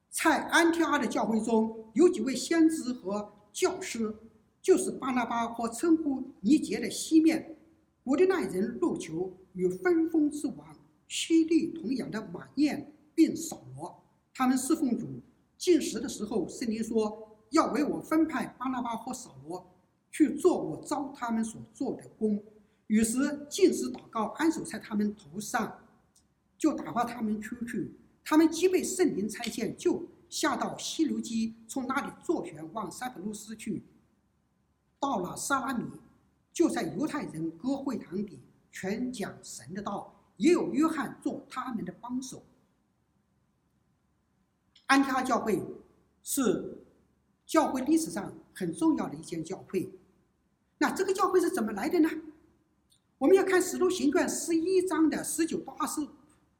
[0.09, 4.11] 在安提阿的教会中有几位先知和教师，
[4.59, 7.55] 就是巴拿巴和称呼尼杰的西面，
[8.03, 10.75] 古利奈人路求与分封之王
[11.13, 15.07] 希律同养的马念，并扫罗，他们侍奉主。
[15.59, 19.63] 进食的时候，圣灵说要为我分派巴拿巴和扫罗
[20.11, 22.43] 去做我召他们所做的工。
[22.87, 25.79] 于是进食祷告，安守在他们头上。
[26.57, 27.93] 就打发他们出去，
[28.25, 33.83] 他们既被圣灵差遣，就下到西流基，从那里坐船往塞浦路斯去。
[34.99, 35.83] 到了撒拉米，
[36.51, 38.39] 就在犹太人歌会堂里
[38.71, 42.43] 全讲神的道，也有约翰做他们的帮手。
[44.87, 45.61] 安提阿教会
[46.21, 46.83] 是
[47.45, 49.89] 教会历史上很重要的一间教会。
[50.77, 52.09] 那这个教会是怎么来的呢？
[53.17, 56.07] 我们要看《使徒行传》十一章的十九到二十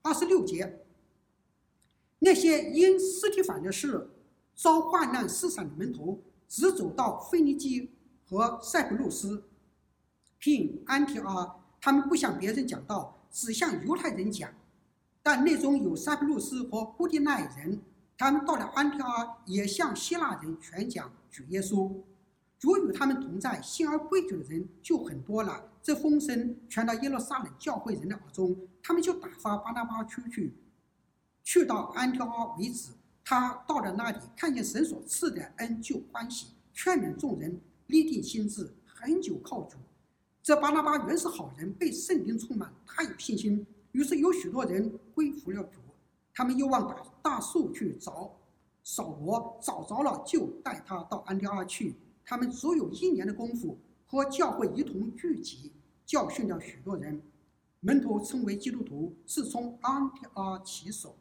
[0.01, 0.86] 二十六节，
[2.19, 4.09] 那些因司提反的事
[4.55, 7.91] 遭患难世上的门徒，直走到腓尼基
[8.25, 9.43] 和塞浦路斯，
[10.39, 11.59] 聘安提阿。
[11.81, 14.49] 他们不向别人讲道，只向犹太人讲。
[15.21, 17.81] 但内中有塞浦路斯和古迪奈人，
[18.17, 21.91] 他们到了安提阿，也向希腊人传讲主耶稣。
[22.59, 25.69] 主与他们同在，信而归主的人就很多了。
[25.81, 30.53] 这风声传到耶路撒冷教会人的耳中，他们就打发巴拿巴出去，
[31.43, 32.91] 去到安提阿为止。
[33.25, 39.77] 他到了那里，看见神所赐的恩，就欢喜，劝勉众人，立定心志，恒久靠主。
[40.43, 43.65] 这巴拿巴原是好人，被圣灵充满，他有信心。
[43.93, 45.79] 于是有许多人归服了主。
[46.34, 48.36] 他们又往大大树去找
[48.84, 51.95] 扫罗，找着了，就带他到安提阿去。
[52.25, 55.71] 他们足有一年的功夫，和教会一同聚集，
[56.06, 57.21] 教训了许多人。
[57.79, 61.15] 门徒称为基督徒，是从安提阿起手。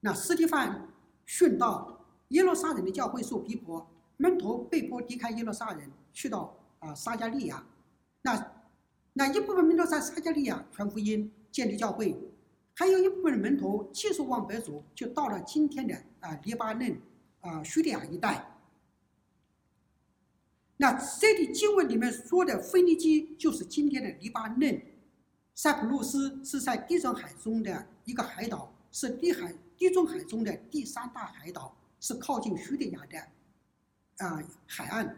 [0.00, 0.88] 那斯提反
[1.26, 7.64] 殉道，耶路撒冷的教会受逼迫，门徒被迫离开耶路撒冷，去到啊撒迦利亚。
[8.22, 8.52] 那
[9.14, 12.14] 那一部分门徒在撒迦利亚传福音，建立教会，
[12.74, 17.00] 还有一部分门徒继续往北走，就到了今天的啊黎巴嫩
[17.40, 18.46] 啊叙利亚一带。
[20.76, 24.82] 那这里经文里面说的腓尼基就是今天的黎巴嫩，
[25.54, 33.18] 塞浦路斯是在地中海中的一个海岛，是地海地中海中的第三大海岛，是靠近叙利亚的
[34.24, 35.16] 啊、海岸。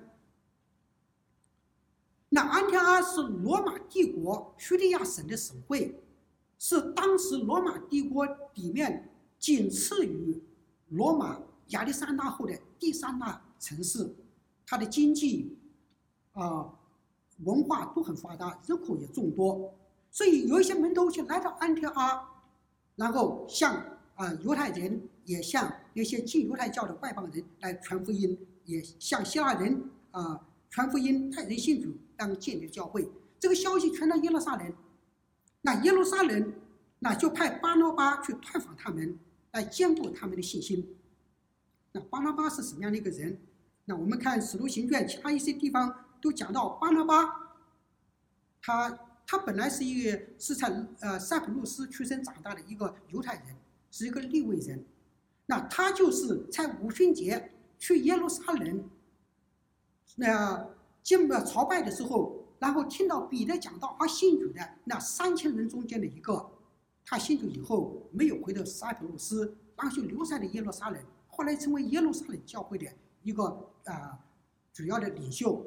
[2.34, 6.00] 那安提阿是罗马帝国叙利亚省的省会，
[6.58, 10.42] 是当时罗马帝国里面仅次于
[10.88, 14.14] 罗马亚历山大后的第三大城市。
[14.66, 15.54] 它的经济，
[16.32, 16.66] 啊、
[17.44, 19.74] 文化都很发达，人口也众多，
[20.10, 22.26] 所以有一些门徒就来到安提阿，
[22.96, 23.74] 然后向
[24.14, 30.40] 啊、犹太人，也向那些进犹太教的外邦人来传福音，也向希腊人啊、
[30.70, 31.90] 传福音，派人信主，
[32.28, 33.08] 当建立教会。
[33.40, 34.72] 这个消息传到耶路撒冷，
[35.62, 36.52] 那耶路撒冷
[37.00, 39.18] 那就派巴拿巴去探访他们，
[39.52, 40.96] 来坚固他们的信心。
[41.92, 43.36] 那巴拿巴是什么样的一个人？
[43.84, 47.14] 那我们看《使徒行传》，其他一些地方都讲到巴拿巴，
[48.62, 50.68] 他他本来是一个是在
[51.00, 53.56] 呃塞浦路斯出生长大的一个犹太人，
[53.90, 54.84] 是一个利未人。
[55.46, 58.88] 那他就是在五旬节去耶路撒冷，
[60.14, 60.64] 那
[61.02, 66.50] 敬拜朝拜的时候，然后听到彼得讲道而信主的那三千人中间的一个。
[67.04, 72.86] 他信主以后没有回到塞浦路斯，然后就留在了耶路撒冷，后来成为耶路撒冷教会的
[73.22, 73.68] 一个。
[73.84, 74.16] 啊、
[74.72, 75.60] 主要的领袖。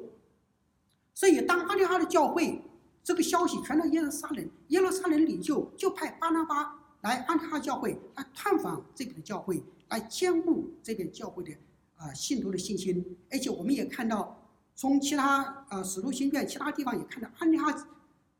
[1.12, 2.62] 所以，当安提阿的教会
[3.04, 11.52] 这个消息传到耶路撒冷，耶路撒冷领袖就派巴拿巴来安提哈教会来探访这边教会，来坚固这边教会的
[11.96, 13.04] 啊、信徒的信心。
[13.30, 14.45] 而且，我们也看到，
[14.76, 17.74] 从其他啊、呃、使徒行传其他地方也看到安利哈，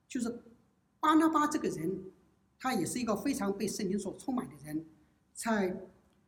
[0.06, 0.42] 就是
[1.00, 1.98] 巴拿巴这个人，
[2.60, 4.84] 他也是一个非常被圣灵所充满的人，
[5.32, 5.74] 在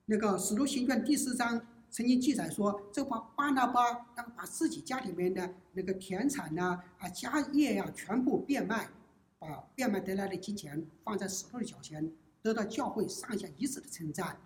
[0.06, 1.60] 那个使徒行传第四章。
[1.90, 8.90] 曾经记载说，这把巴拿巴当把自己家里面的那个田产呐、啊、家业呀、全部变卖，
[9.38, 14.38] 把变卖得来的金钱放在使徒的脚前，得到教会上下一致的称赞。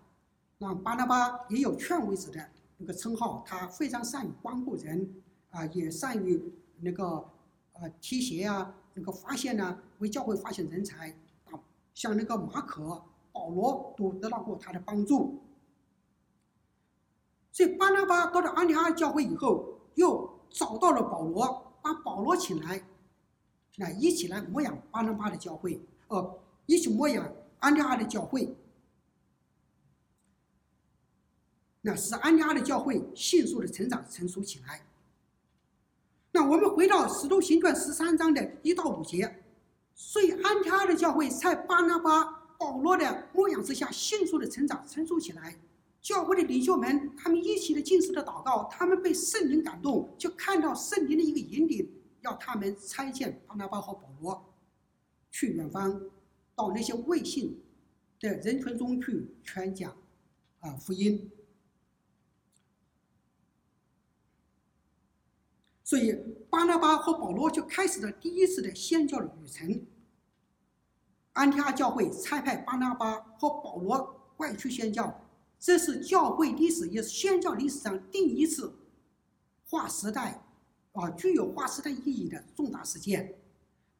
[0.57, 5.13] 让巴拿巴也有劝慰者的那个称号，他非常善于帮助人，
[5.53, 7.23] 啊，也善于那个
[7.73, 11.11] 呃提携啊，那个发现呢、为教会发现人才，
[11.51, 11.59] 啊，
[11.93, 15.39] 像那个马可、保罗都得到过他的帮助。
[17.51, 22.83] 所以巴拿巴到了安提阿教会以后，又找到了保罗，把保罗请来，
[23.75, 28.55] 那一起来牧养巴拿巴的教会，呃，一起牧养安提阿的教会，
[31.81, 34.81] 那使安提阿的教会迅速的成长成熟起来。
[36.35, 39.43] 那我们回到使徒行传十三章的一到五节，
[39.93, 42.23] 所以安提阿的教会在巴拿巴、
[42.57, 45.55] 保罗的牧养之下，迅速的成长成熟起来。
[46.01, 51.87] 教会的领袖们，他们一起的进食的祷告，他们被圣灵感动，就看到圣灵的一个引领，
[52.21, 54.43] 要他们差遣巴拿巴和保罗
[55.29, 56.01] 去远方，
[56.55, 57.61] 到那些未信
[58.19, 59.95] 的人群中去传讲
[60.61, 61.29] 啊福音。
[65.93, 66.11] 所以
[66.49, 69.85] 巴拿巴和保罗就开始了第一次的宣教的旅程。
[71.33, 75.23] 安提阿教会差派巴拿巴和保罗外出宣教。
[75.59, 78.73] 这是教会历史，也是宣教历史上第一次
[79.69, 80.41] 划时代
[80.93, 83.35] 啊具有划时代意义的重大事件。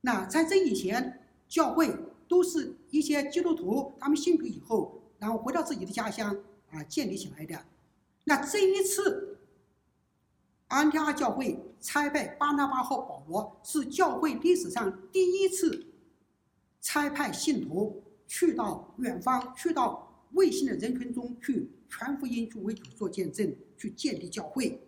[0.02, 1.96] 那在这以前，教会
[2.28, 6.36] 都是一些基督徒他们信主以后，然后回到自己的家乡
[6.72, 7.64] 啊建立起来的。
[8.24, 9.33] 那这一次，
[10.68, 15.86] 安提阿教会差派巴拿巴和保罗，是教会历史上第一次
[16.82, 24.82] 差派信徒去到远方，去到未信的人群中去传福音，去为主做见证，去建立教会。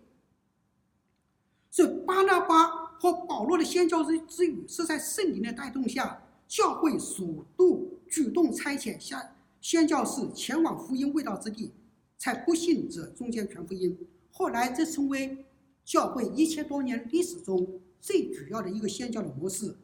[1.70, 2.68] 所以巴拿巴
[3.00, 11.72] 和保罗的宣教之之语是在圣灵的带动下，教会首度主动差遣下宣教士前往福音未到之地。
[12.18, 13.96] 在不信者中间传福音，
[14.32, 15.45] 后来这成为
[15.86, 19.78] 教会一千多年历史中最主要的一个宣教的模式，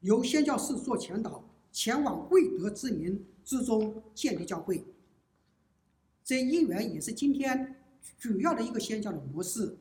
[0.00, 4.84] 由宣教士做前导，前往未得之民之中建立教会。
[6.22, 7.74] 这因缘也是今天
[8.18, 9.76] 主要的一个宣教的模式。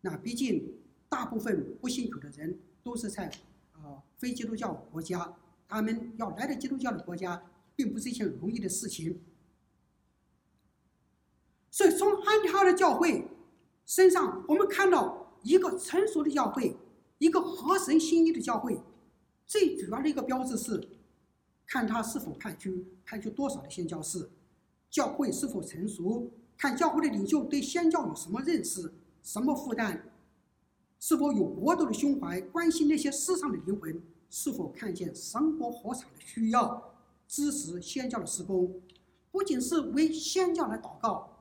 [0.00, 0.78] 那毕竟
[1.08, 3.30] 大部分不信主的人都是在
[3.74, 5.36] 呃非基督教国家，
[5.68, 7.42] 他们要来到基督教的国家，
[7.74, 9.20] 并不是一件容易的事情。
[11.72, 13.26] 所以，从安提阿的教会
[13.86, 16.76] 身上，我们看到一个成熟的教会，
[17.18, 18.78] 一个合神心意的教会。
[19.46, 20.88] 最主要的一个标志是，
[21.64, 24.28] 看他是否派去，派去多少的宣教士，
[24.90, 26.28] 教会是否成熟，
[26.58, 30.00] 看教会的领袖对宣教有什么认识，什么负担，
[30.98, 36.92] 是否有国度的胸怀，关心那些世上的灵魂，是否看见生活火场的需要，
[37.28, 38.80] 支持宣教的施工，
[39.30, 41.32] 不仅是为宣教来祷告。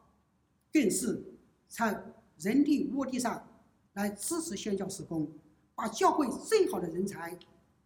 [0.71, 1.23] 更是
[1.69, 2.03] 在
[2.37, 3.47] 人力物力上
[3.93, 5.31] 来支持宣教施工，
[5.73, 7.37] 把教会最好的人才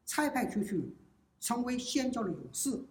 [0.06, 0.94] 差派出去，
[1.40, 2.84] 成为宣教的勇士。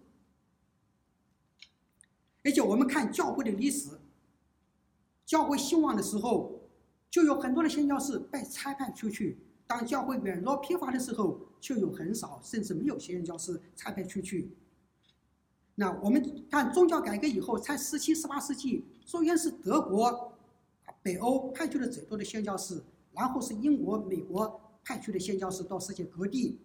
[2.43, 3.89] 而且我们看教会的历史，
[5.25, 6.61] 教会兴旺的时候，
[7.11, 9.35] 就有很多的宣教士被差派出去；
[9.67, 14.55] 当教会软弱疲乏的时候，就有很少甚至没有宣教士差派出去。
[15.75, 20.28] 那我们看宗教改革以后，在十七、十八世纪，首先是德国、
[21.01, 22.81] 北欧派去了最多的宣教士，
[23.13, 26.59] 然后是英国、美国派去的宣教士到世界各地。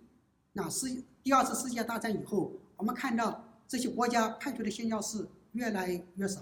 [0.52, 6.40] 那是第二次世界大战以后，我们看到这些国家派去的宣教士越来越少。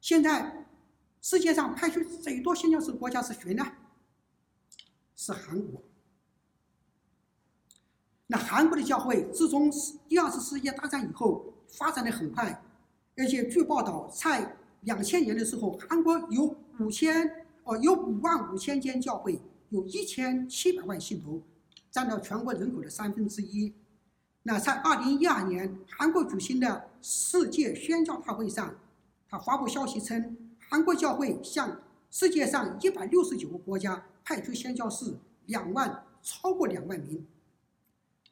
[0.00, 0.66] 现在
[1.20, 3.64] 世界上派去最多宣教士国家是谁呢？
[5.16, 5.82] 是韩国。
[8.26, 9.70] 那韩国的教会自从
[10.06, 12.62] 第二次世界大战以后，发展的很快，
[13.16, 21.42] 而且据报道，在两千年的时候，韩国有五千哦，有五万五千间教会，有一千七百万信徒，
[21.90, 23.72] 占到全国人口的三分之一。
[24.44, 28.74] 那在二零一二年，韩国举行的世界宣教大会上，
[29.28, 30.36] 他发布消息称，
[30.70, 37.26] 韩国教会向世界上一百六十九个国家派出宣教士两万，超过两万名。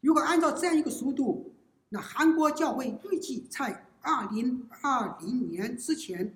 [0.00, 1.52] 如果按照这样一个速度，
[1.88, 6.32] 那韩国教会预计在二零二零年之前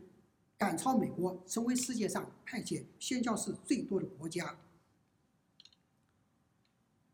[0.61, 4.59] 赶超美国，成为世界上派遣宣教士最多的国家。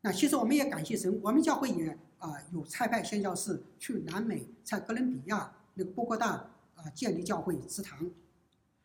[0.00, 6.32] 那其实我们也感谢神，我们教会也啊、有差派宣教士去南美，在哥伦比亚那个波哥大
[6.74, 8.10] 啊、建立教会祠堂。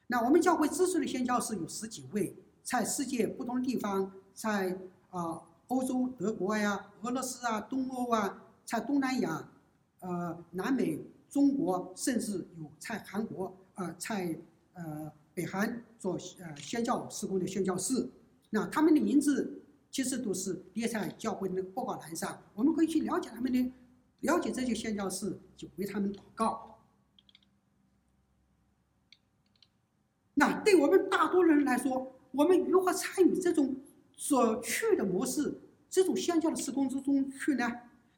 [0.06, 4.78] 那我们教会支持的宣教士有十几位，在世界不同的地方，在
[5.10, 8.44] 啊、欧洲、德国呀、俄罗斯啊、东欧啊。
[8.64, 9.50] 在东南亚、
[10.00, 14.34] 呃南美、中国，甚至有在韩国、呃在
[14.74, 18.10] 呃北韩做呃宣教事工的宣教士，
[18.50, 23.72] 那他们的名字其实都是列在教会的那个报告栏上，我们可以去了解他们的，
[24.22, 26.80] 了解这些宣教士，就为他们祷告。
[30.34, 33.76] 那对我们大多人来说，我们如何参与这种
[34.16, 35.60] 所去的模式，
[35.90, 37.70] 这种宣教的施工之中去呢？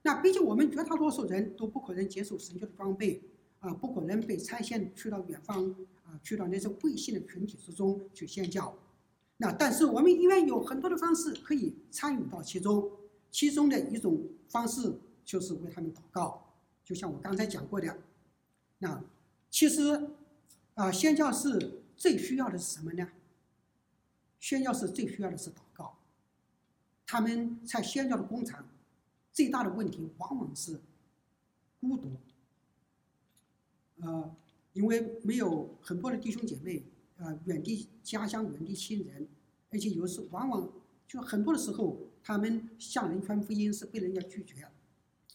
[0.03, 3.21] 那毕竟我们绝大多数人都不可能接受神教的装备，
[3.59, 5.75] 啊，不可能被差遣去到远方，
[6.21, 8.77] 去到那些未信的群体之中去宣教。
[9.37, 12.91] 那但是我们依然有很多的方式可以参与到其中，
[13.31, 14.93] 其中的一种方式
[15.25, 16.53] 就是为他们祷告。
[16.83, 17.97] 就像我刚才讲过的，
[18.79, 19.03] 那
[19.49, 20.09] 其实
[20.75, 23.07] 啊，宣教是最需要的是什么呢？
[24.39, 25.97] 宣教是最需要的是祷告。
[27.05, 28.67] 他们在宣教的工厂。
[29.35, 30.79] 最大的问题往往是
[31.81, 32.11] 孤独，
[33.99, 34.35] 呃，
[34.73, 36.83] 因为没有很多的弟兄姐妹，
[37.17, 39.27] 呃，远离家乡，远离亲人，
[39.69, 40.69] 而且有时往往
[41.07, 44.67] 就很多的时候，他们向人传福音是被人家拒绝，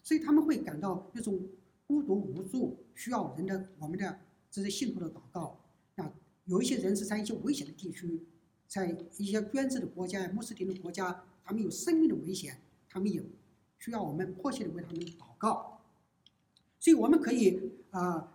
[0.03, 1.41] 所以他们会感到一种
[1.87, 4.19] 孤独无助，需要人的我们的
[4.51, 5.61] 这些信徒的祷告。
[5.95, 6.13] 那
[6.47, 8.21] 有一些人是在一些危险的地区，
[8.67, 13.23] 在一些专制的国家、穆斯林的国家，他们有生命的危险，他们也
[13.79, 15.81] 需要我们迫切的为他们祷告。
[16.81, 18.29] 所以我们可以啊、呃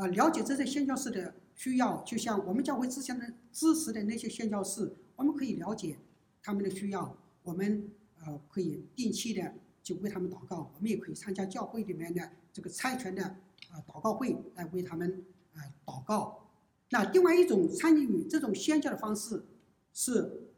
[0.00, 5.98] 呃、了解这些宣教士的需要，就像我们教会之前的支持的那些宣教士，我们可以了解
[6.42, 7.86] 他们的需要，我们
[8.24, 13.36] 呃可以定期的就为他们祷告，我们也可以参加教会里面的这个差传的啊、
[13.74, 15.22] 呃、祷告会来为他们
[15.52, 16.48] 啊、呃、祷告。
[16.88, 19.44] 那另外一种参与这种宣教的方式
[19.92, 20.48] 是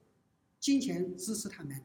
[0.61, 1.82] 金钱支持他们。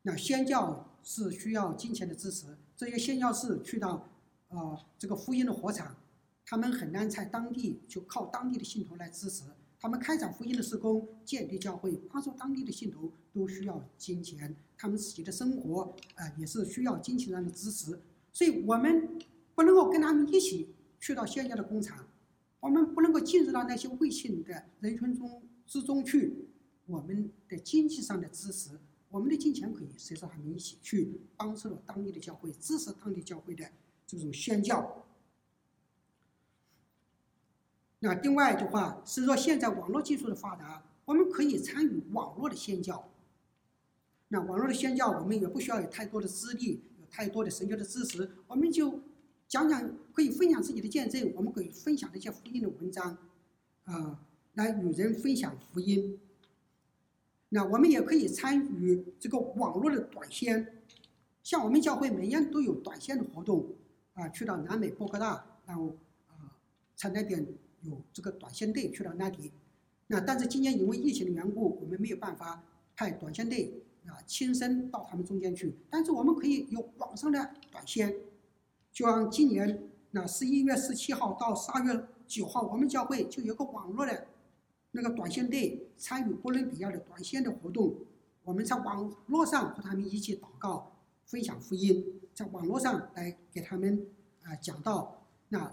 [0.00, 4.08] 那宣教是需要金钱的支持，这些宣教士去到
[4.48, 5.94] 呃这个福音的火场。
[6.50, 9.44] 他们很难在当地就靠当地的信徒来支持，
[9.78, 15.82] 他们开展福音的施工、建立教会、帮助当地的信徒都需要金钱，他们自己的生活
[16.14, 18.00] 啊、呃、也是需要金钱上的支持，
[18.32, 19.18] 所以我们
[19.54, 22.08] 不能够跟他们一起去到宣教的工厂，
[22.60, 26.48] 我们不能够进入到那些未信的人群中之中去，
[26.86, 28.70] 我们的经济上的支持，
[29.10, 33.70] 我们的金钱可以随着他们一起去帮助当地的教会，支持当地教会的
[34.06, 35.04] 这种宣教。
[38.00, 43.10] 那另外的话是说，现在网络技术的发达，我们可以参与网络的宣教。
[44.28, 49.00] 那网络的宣教，我们也不需要有太多的资历，有太多的神学的知识，我们就
[49.48, 53.18] 讲讲，可以分享自己的见证，我们可以分享一些福音的文章，
[53.84, 54.20] 啊、
[54.54, 56.20] 来与人分享福音。
[57.48, 60.82] 那我们也可以参与这个网络的短宣，
[61.42, 63.66] 像我们教会每年都有短宣的活动，
[64.14, 65.96] 啊、去到南美波哥大，然后
[66.28, 66.54] 啊，
[66.94, 67.44] 参加点。
[67.88, 69.50] 有这个短线队去到那里，
[70.06, 72.62] 那但是今年因为疫情的缘故，我们没有办法
[72.94, 75.74] 派短线队啊亲身到他们中间去。
[75.90, 78.14] 但是我们可以有网上的短线，
[78.92, 84.26] 就像今年那十一月十七号到十二月九号，我们教会就有个网络的
[84.92, 87.94] 那个短线队参与哥伦比亚的短线的活动。
[88.44, 90.92] 我们在网络上和他们一起祷告、
[91.24, 94.06] 分享福音，在网络上来给他们
[94.42, 95.70] 啊讲道那。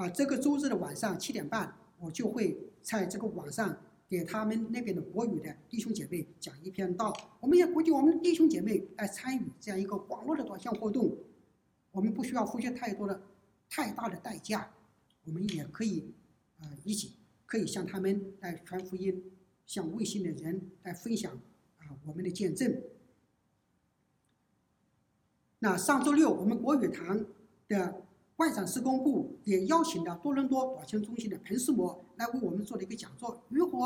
[0.00, 3.76] 啊，这个周日的晚上七点半，我就会在这个网上
[4.08, 7.14] 给他们那边的国语的弟兄姐妹讲一篇道。
[7.38, 11.14] 我们也鼓励我们的弟兄姐妹来参与这样一个网络的短线活动。
[11.90, 13.20] 我们不需要付出太多的、
[13.68, 14.70] 太大的代价，
[15.26, 16.14] 我们也可以
[16.60, 17.12] 啊、一起
[17.44, 19.22] 可以向他们来传福音，
[19.66, 21.30] 向未信的人来分享
[21.76, 22.74] 啊我们的见证。
[25.58, 27.22] 那上周六我们国语堂
[27.68, 28.02] 的。
[28.40, 33.84] 外长事工部也邀请了多伦多短信中心的彭世模来为我们做了一个讲座，如何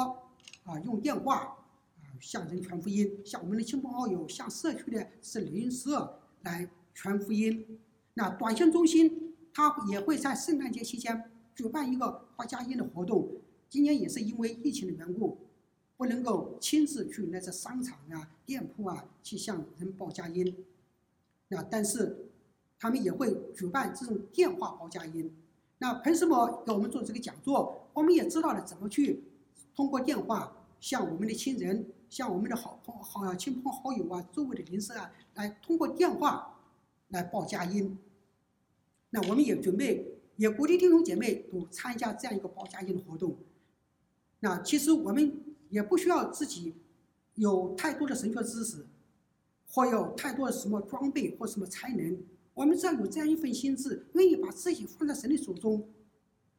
[0.63, 7.81] 啊用电话啊向人传福音，向我们的亲朋好友，向社区的是邻舍来传福音。
[8.15, 13.29] 那短信中心他也会在圣诞节期间举办一个报佳音的活动。
[13.69, 15.37] 今年也是因为疫情的缘故，
[15.97, 20.65] 不能够亲自去那些商场啊、店铺啊去向人报佳音。
[21.49, 22.29] 那但是。
[22.85, 25.35] 他们也会举办这种电话报佳音。
[25.79, 29.25] 那彭什么给我们做这个讲座，我们也知道了怎么去
[29.75, 36.61] 通过电话向我们的亲人、向我们的好朋好亲朋好友啊、周围的邻舍啊，来通过电话
[37.09, 37.97] 来报佳音。
[39.09, 43.35] 那我们也准备，也鼓励弟兄姐妹都参加这样一个报佳音的活动。
[44.41, 46.75] 那其实我们也不需要自己
[47.37, 48.85] 有太多的神学知识，
[49.71, 52.19] 或有太多的什么装备或什么才能。
[52.55, 55.87] 我们只要有这样一份心志，愿意把自己放在神的手中，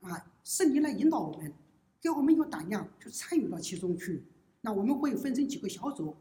[0.01, 1.53] 啊，圣灵来引导我们，
[2.01, 4.21] 给我们有胆量去参与到其中去。
[4.59, 6.13] 那我们会分成几个小组，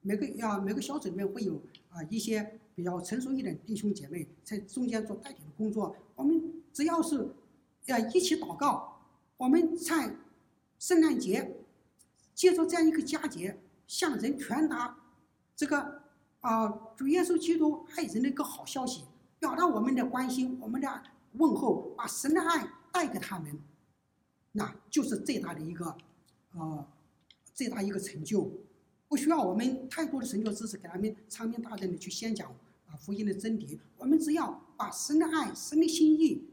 [0.00, 5.94] 每个啊每个小组里面会有啊一些比较成熟一点的弟兄姐妹在中间做带领的工作。
[6.16, 7.28] 我们只要是
[7.86, 9.00] 要一起祷告，
[9.36, 10.16] 我们在
[10.78, 11.56] 圣诞节
[12.34, 13.56] 借着这样一个佳节，
[13.86, 14.96] 向人传达
[15.54, 16.02] 这个
[16.40, 19.04] 啊主耶稣基督爱人的一个好消息。
[19.40, 23.58] 表达我们的关心，我们的问候，把神的爱带给他们，
[24.52, 25.96] 那就是最大的一个，
[26.52, 26.86] 呃，
[27.54, 28.52] 最大一个成就。
[29.08, 32.48] 不需要我们太多的神学知识给他们长篇大论的去宣讲
[32.86, 36.46] 啊福音的真理，我们只要把神的爱、神的心意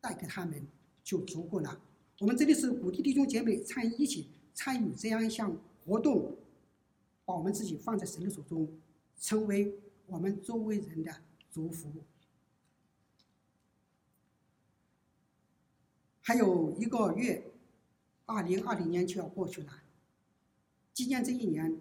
[0.00, 0.66] 带给他们
[1.04, 1.78] 就足够了。
[2.18, 5.54] 我们这里是鼓励弟兄姐妹参与一起参与这样一项
[5.84, 6.34] 活动，
[7.26, 8.66] 把我们自己放在神的手中，
[9.20, 11.14] 成为我们周围人的。
[11.56, 11.90] 祝福。
[16.20, 17.50] 还有一个月，
[18.26, 19.72] 二零二零年就要过去了。
[20.92, 21.80] 今年这一年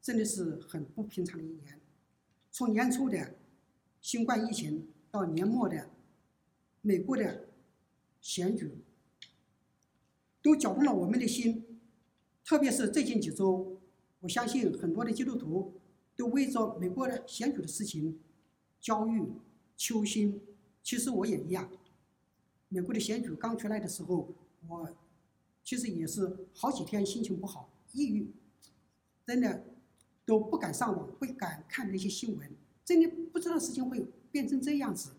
[0.00, 1.80] 真的是很不平常的一年。
[2.50, 3.36] 从年初的
[4.00, 5.88] 新冠疫情到年末的
[6.80, 7.46] 美国的
[8.20, 8.72] 选举，
[10.42, 11.78] 都搅动了我们的心。
[12.44, 13.80] 特别是最近几周，
[14.18, 15.80] 我相信很多的基督徒
[16.16, 18.18] 都为着美国的选举的事情
[18.82, 19.22] 焦虑、
[19.74, 20.38] 揪心。
[20.82, 21.70] 其实我也一样。
[22.68, 24.28] 美国的选举刚出来的时候，
[24.66, 24.94] 我
[25.62, 28.30] 其实也是好几天心情不好、抑郁，
[29.24, 29.64] 真的
[30.26, 32.50] 都不敢上网，不敢看那些新闻，
[32.84, 35.12] 真的不知道事情会变成这样子。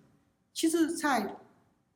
[0.54, 1.38] 其实，在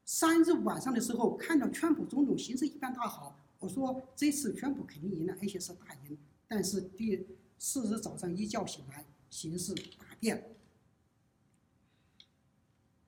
[0.05, 6.18] 三日晚上的时候，看到川普总统形势一片大好，我说这次川普肯定赢了，而且是大赢。
[6.47, 10.57] 但是第四日早上一觉醒来，形势大变。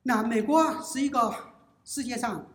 [0.03, 2.47] 那美国是一个世界上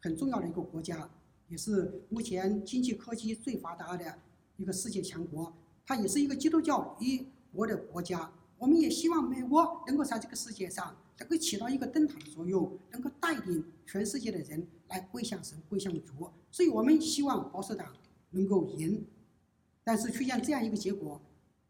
[0.00, 1.08] 很重要的一个国家，
[1.46, 4.18] 也是目前经济科技最发达的
[4.56, 5.56] 一个世界强国。
[5.86, 8.30] 它也是一个基督教一国的国家。
[8.58, 16.28] 我们也希望美国能够在这个世界上能够起到一个灯塔的作用，能够带领全世界的人来归向神、归向主。
[16.50, 17.94] 所以我们希望保守党
[18.30, 19.06] 能够赢。
[19.84, 21.20] 但是出现这样一个结果，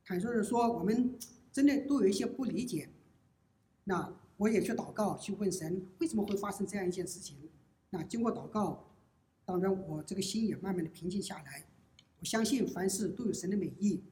[0.06, 1.16] 坦率的说，我们
[1.52, 2.88] 真的都有一些不理解。
[3.84, 4.17] 那。
[4.38, 7.36] 我也去祷告，去问神为什么会发生这样一件事情。
[7.90, 8.88] 那经过祷告，
[9.44, 11.64] 当然我这个心也慢慢的平静下来。
[12.20, 14.02] 我相信凡事都有神的美意。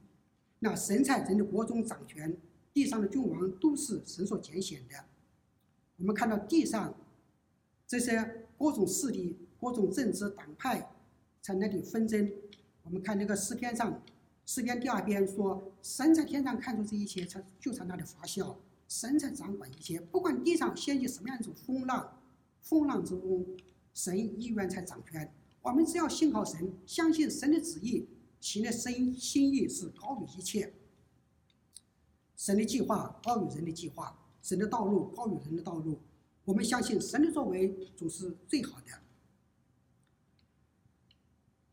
[0.59, 2.37] 那神在人的国中掌权，
[2.73, 5.05] 地上的君王都是神所拣选的。
[5.97, 6.95] 我们看到地上
[7.87, 10.91] 这些各种势力、各种政治党派
[11.41, 12.33] 在那里纷争。
[12.83, 14.03] 我们看那个诗篇上，
[14.45, 18.59] 诗篇第二篇说：“神在天上看出这一切，才就在那里发笑。”
[18.89, 22.23] 神在掌管一切，不管地上掀起什么样一种风浪，
[22.63, 23.45] 风浪之中，
[23.93, 25.33] 神依然在掌权。
[25.63, 28.07] 我们只要信靠神，相信神的旨意，
[28.41, 30.73] 行的神心意是高于一切。
[32.37, 35.99] 神的计划高于人的计划，神的道路高于人的道路。
[36.45, 38.87] 我们相信神的作为总是最好的。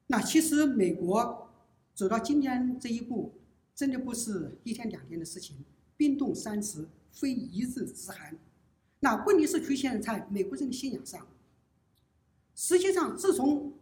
[0.07, 1.51] 那其实美国
[1.93, 3.33] 走到今天这一步，
[3.75, 5.63] 真的不是一天两天的事情，
[5.95, 6.87] 冰冻三尺。
[7.13, 8.35] 非一日之寒，
[8.99, 11.25] 那问题是出现在美国人的信仰上。
[12.55, 13.73] 实际上，自从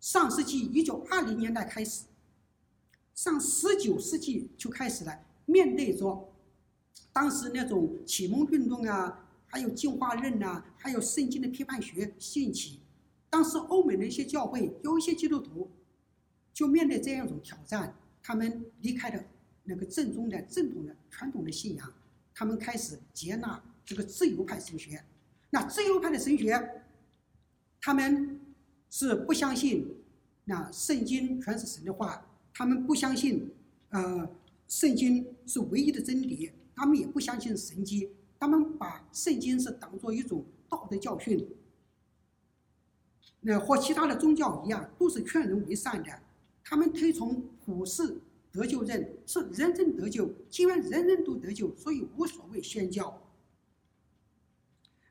[0.00, 2.04] 上世纪一九二零年代开始，
[3.14, 6.32] 上十九世纪就开始了，面对着
[7.12, 12.80] 当时那种启蒙运动啊，还有进化论啊，还有圣经的批判学兴起，
[13.28, 15.70] 当时欧美的一些教会有一些基督徒
[16.52, 19.24] 就面对这样一种挑战，他们离开了
[19.64, 21.92] 那个正宗的、正统的、传统的信仰。
[22.38, 25.02] 他们开始接纳这个自由派神学，
[25.48, 26.82] 那自由派的神学，
[27.80, 28.38] 他们
[28.90, 29.96] 是不相信
[30.44, 33.50] 那圣经全是神的话，他们不相信
[33.88, 34.28] 呃
[34.68, 41.48] 圣经是唯一的真理，他们也不相信神迹，他们把圣经是当做一种道德教训，
[43.40, 46.20] 那和其他的宗教一样，都是劝人为善的，
[46.62, 48.20] 他们推崇普世。
[48.56, 53.22] 得救人是人人得救，既然人人都得救，所以无所谓宣教。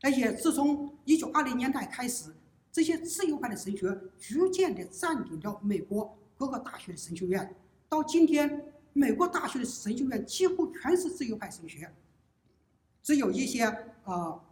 [0.02, 2.34] 而且自从一九二零年代开始，
[2.72, 7.56] 这些自由派的神学逐渐的占领了美国各个大学的神学院。
[7.88, 11.94] 到今天，美国大学的神学院几乎全是自由派神学，
[13.04, 14.44] 只有一些啊、呃，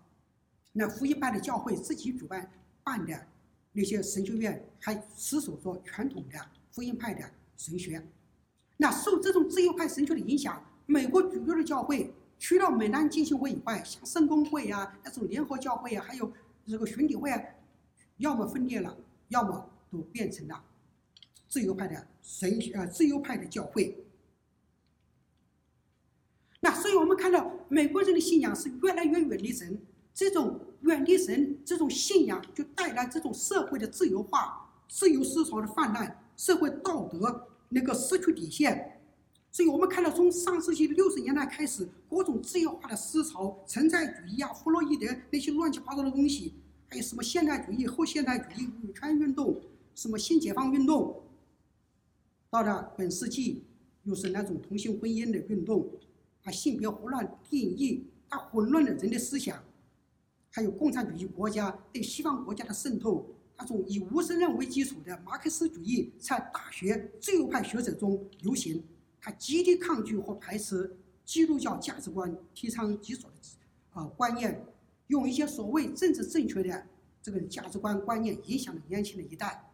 [0.72, 2.48] 那福音派的教会自己主办
[2.84, 3.28] 办的
[3.72, 6.40] 那些神学院，还持守着传统的
[6.72, 7.28] 福音派的
[7.58, 8.00] 神学。
[8.84, 16.30] 那受这种自由派神学的影响，美国主流的教会，除了美南浸信会以外，像圣公会啊、那种联合教会啊，还有
[16.68, 17.42] 这个巡礼会啊，
[18.18, 18.94] 要么分裂了，
[19.30, 20.62] 要么都变成了
[21.48, 24.06] 自由派的神呃自由派的教会。
[26.60, 29.82] 那所以我们看到美国人的信仰是越来越远离神，
[30.14, 37.48] 这种远离神这种信仰就带来这种社会的自由化、自由思潮的泛滥、社会道德。
[37.74, 39.02] 那个失去底线，
[39.52, 46.54] 所以我们看到从上世纪六十年代开始，各种自由化的思潮，存在主义啊、弗洛伊德那些乱七八糟的东西，
[46.88, 49.60] 还有什么现代主义、后现代主义、女权运动、
[49.96, 51.24] 什么新解放运动，
[52.52, 53.64] 到了本世纪，
[54.04, 55.90] 又是那种同性婚姻的运动，
[56.44, 59.64] 啊，性别胡乱定义，它混乱了人的思想，
[60.52, 63.33] 还有共产主义国家对西方国家的渗透。
[63.56, 68.84] 那种以无神论为基础的马克思主义在大学自由派学者中流行，
[69.22, 73.36] 他极力抗拒和排斥基督教价值观，提倡极左的
[73.94, 74.66] 啊观念，
[75.08, 76.86] 用一些所谓政治正确的
[77.22, 79.70] 这个价值观观念影响了年轻的一代。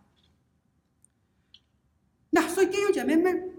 [2.29, 3.55] 那所以弟兄姐妹们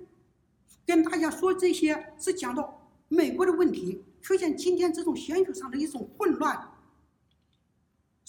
[0.87, 6.70] 跟大家说这些，是讲到美国的问题出现今天这种选举上的一种混乱。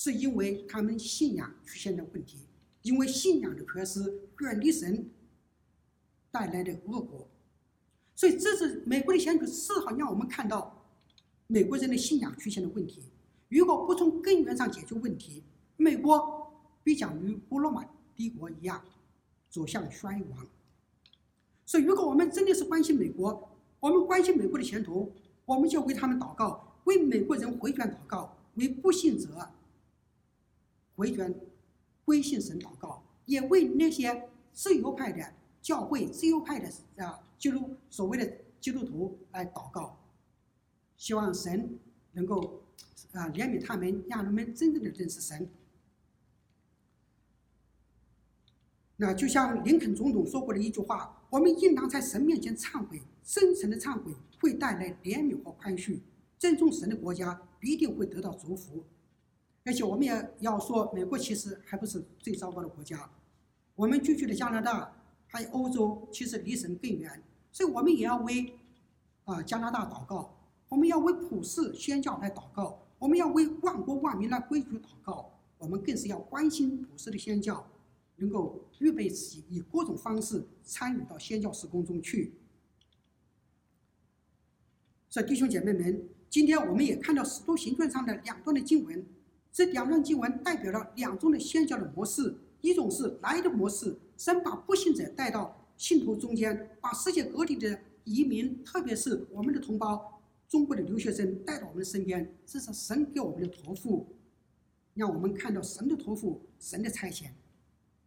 [0.03, 2.39] 是因为他们信仰出现了问题，
[2.81, 4.01] 因为信仰的缺失，
[4.39, 5.07] 远离神，
[6.31, 7.27] 带来的恶果。
[8.15, 10.83] 所以，这是美国的选举，丝毫让我们看到
[11.45, 13.03] 美国人的信仰出现了问题。
[13.47, 15.43] 如果不从根源上解决问题，
[15.77, 16.51] 美国
[16.83, 17.85] 必将与古罗马
[18.15, 18.83] 帝国一样
[19.51, 20.47] 走向衰亡。
[21.63, 25.13] 所以，如果我们真的是关心美国，我们关心美国的前途，
[25.45, 29.47] 我们就为他们祷告，为美国人回转祷告，为不信者
[30.95, 31.33] 回转
[32.05, 36.69] 归信神祷告，也为那些自由派的教会、自由派的
[37.03, 39.97] 啊基督所谓的基督徒来祷告，
[40.97, 41.79] 希望神
[42.13, 42.61] 能够
[43.13, 45.49] 啊怜悯他们，让他们真正的认识神。
[48.97, 51.17] 那就像林肯总统说过的一句话。
[51.31, 55.97] 我们应当在神面前忏悔，真诚的忏悔会带来怜悯和宽恕。
[56.37, 58.83] 尊重神的国家必定会得到祝福。
[59.63, 63.09] 而且我们也要说，美国其实还不是最糟糕的国家。
[63.75, 64.93] 我们居住的加拿大
[65.27, 67.21] 还有欧洲，其实离神更远。
[67.51, 68.53] 所以我们也要为
[69.25, 70.33] 啊加拿大祷告，
[70.69, 75.31] 我们要为普世宣教来祷告，我们要为万国万民来归主祷告。
[75.57, 77.67] 我们更是要关心普世的宣教。
[78.17, 82.31] 能够预备自己，以各种方式参与到宣教事工中去。
[85.09, 89.03] 所以弟兄姐妹们，今天我们也看到《使徒行传》上的两段的经文，
[89.51, 104.07] 这两段经文代表了两种的宣教的模式：一种是来的模式，神把不信者带到信徒中间，把世界各地的移民，特别是我们的同胞、中国的留学生带到我们身边，这是神给我们的托付，
[104.93, 107.25] 让我们看到神的托付、神的差遣。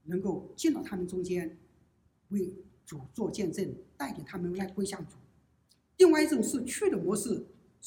[0.07, 1.57] 能够进到他们中间，
[2.29, 2.53] 为
[2.85, 5.17] 主做见证，带领他们来归向主。
[5.97, 7.43] 另外一种是去的模式，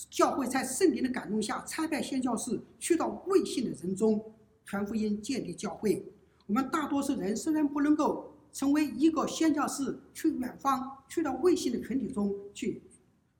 [0.09, 4.33] 教会在圣灵的感动下差派宣教士去到未信的人中
[4.63, 6.05] 传福音、建立教会。
[6.45, 12.81] 我们大多数人虽然不能够成为一个宣教士，去远方去到未信的群体中去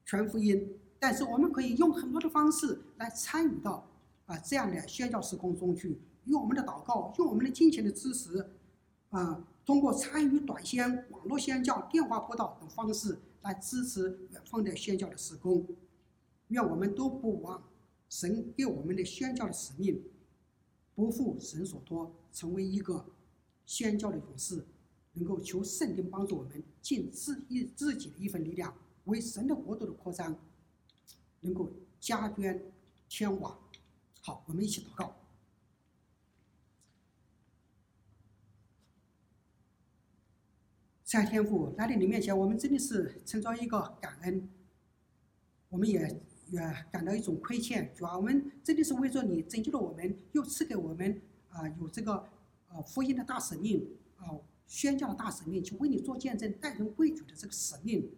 [0.03, 0.68] 传福音，
[0.99, 3.88] 但是我们可以用很多的方式来参与到
[4.26, 8.45] 啊这样的宣教事工中去，用我们的祷告，用我们的金钱的支持。
[9.10, 15.66] 啊，通过参与短宣、网络宣教、电话播道等方式来支持远方的宣教的施工。
[16.50, 17.62] 愿我们都不忘
[18.10, 20.02] 神给我们的宣教的使命，
[20.95, 23.06] 不负神所托，成为一个
[23.66, 24.66] 宣教的勇士，
[25.14, 28.74] 能够求圣灵帮助我们尽自一自己的一份力量，
[29.06, 30.39] 为神的国度的扩张，
[31.41, 31.70] 能够
[32.00, 32.72] 加捐
[33.10, 33.60] 添瓦。
[34.22, 35.16] 好，我们一起祷告。
[41.04, 44.50] 在天父来到你面前，我们真的是存着一个感恩，
[45.70, 46.60] 我们也也
[46.91, 47.91] 感到一种亏欠。
[47.95, 52.28] 主啊，我们真的是为着你拯救了我们，又赐给我们啊有这个
[52.70, 53.88] 呃福音的大使命
[54.18, 54.32] 啊
[54.66, 58.10] 宣教的大使命，去为你做见证、带人归主的这个使命。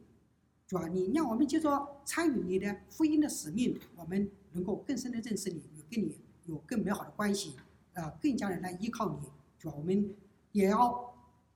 [0.68, 7.56] 主啊，你让我们接着参与你的福音的使命，我们能够更深的认识你，有跟你有更美好的关系
[7.94, 9.28] 啊，更加的来依靠你。
[9.58, 10.14] 主啊，我们
[10.52, 11.08] 也要。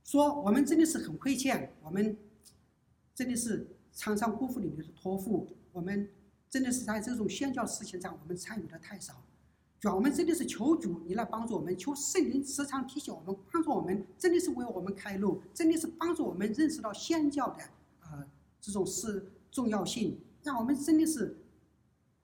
[0.05, 2.17] 说我们真的是很亏欠，我们
[3.15, 6.09] 真的是常常辜负你的托付，我们
[6.53, 9.23] 真的是在这种宣教事情上，我们参与的太少。
[9.79, 17.63] 主要我们真的是求主你来帮助我们，求圣灵时常提醒我们，帮助我们，真的是为我们开路，真的是帮助我们认识到宣教的
[18.03, 18.23] 呃
[18.61, 21.35] 这种是重要性，让我们真的是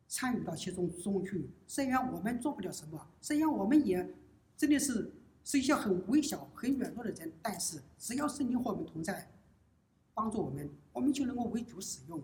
[0.08, 1.50] 参与到其中中去。
[1.66, 4.14] 虽然我们做不了什么，虽然我们也
[4.56, 5.12] 真的是。
[5.42, 9.32] 是一些很微小、很软弱的人，但是只要圣灵和我们同在，
[10.14, 12.22] 帮助我们，我们就能够为主使用，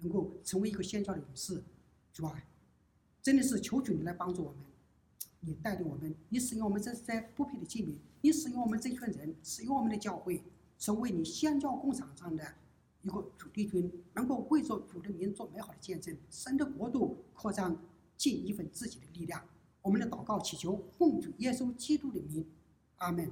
[0.00, 1.62] 能够成为一个宣教的勇士，
[2.12, 2.42] 是吧，
[3.22, 4.60] 真的是求主你来帮助我们，
[5.40, 10.42] 你带领我们，你使用我们这些不配的器皿，你使用我们这群人，使用我们的教会，
[10.78, 12.54] 成为你宣教工厂上的
[13.02, 17.76] 一个主力军，能够为着主的名做美好的见证，神的国度扩张，
[18.16, 19.42] 尽一份自己的力量。
[19.82, 22.44] 我们的祷告祈求奉主耶稣基督的名。
[22.96, 23.30] 阿门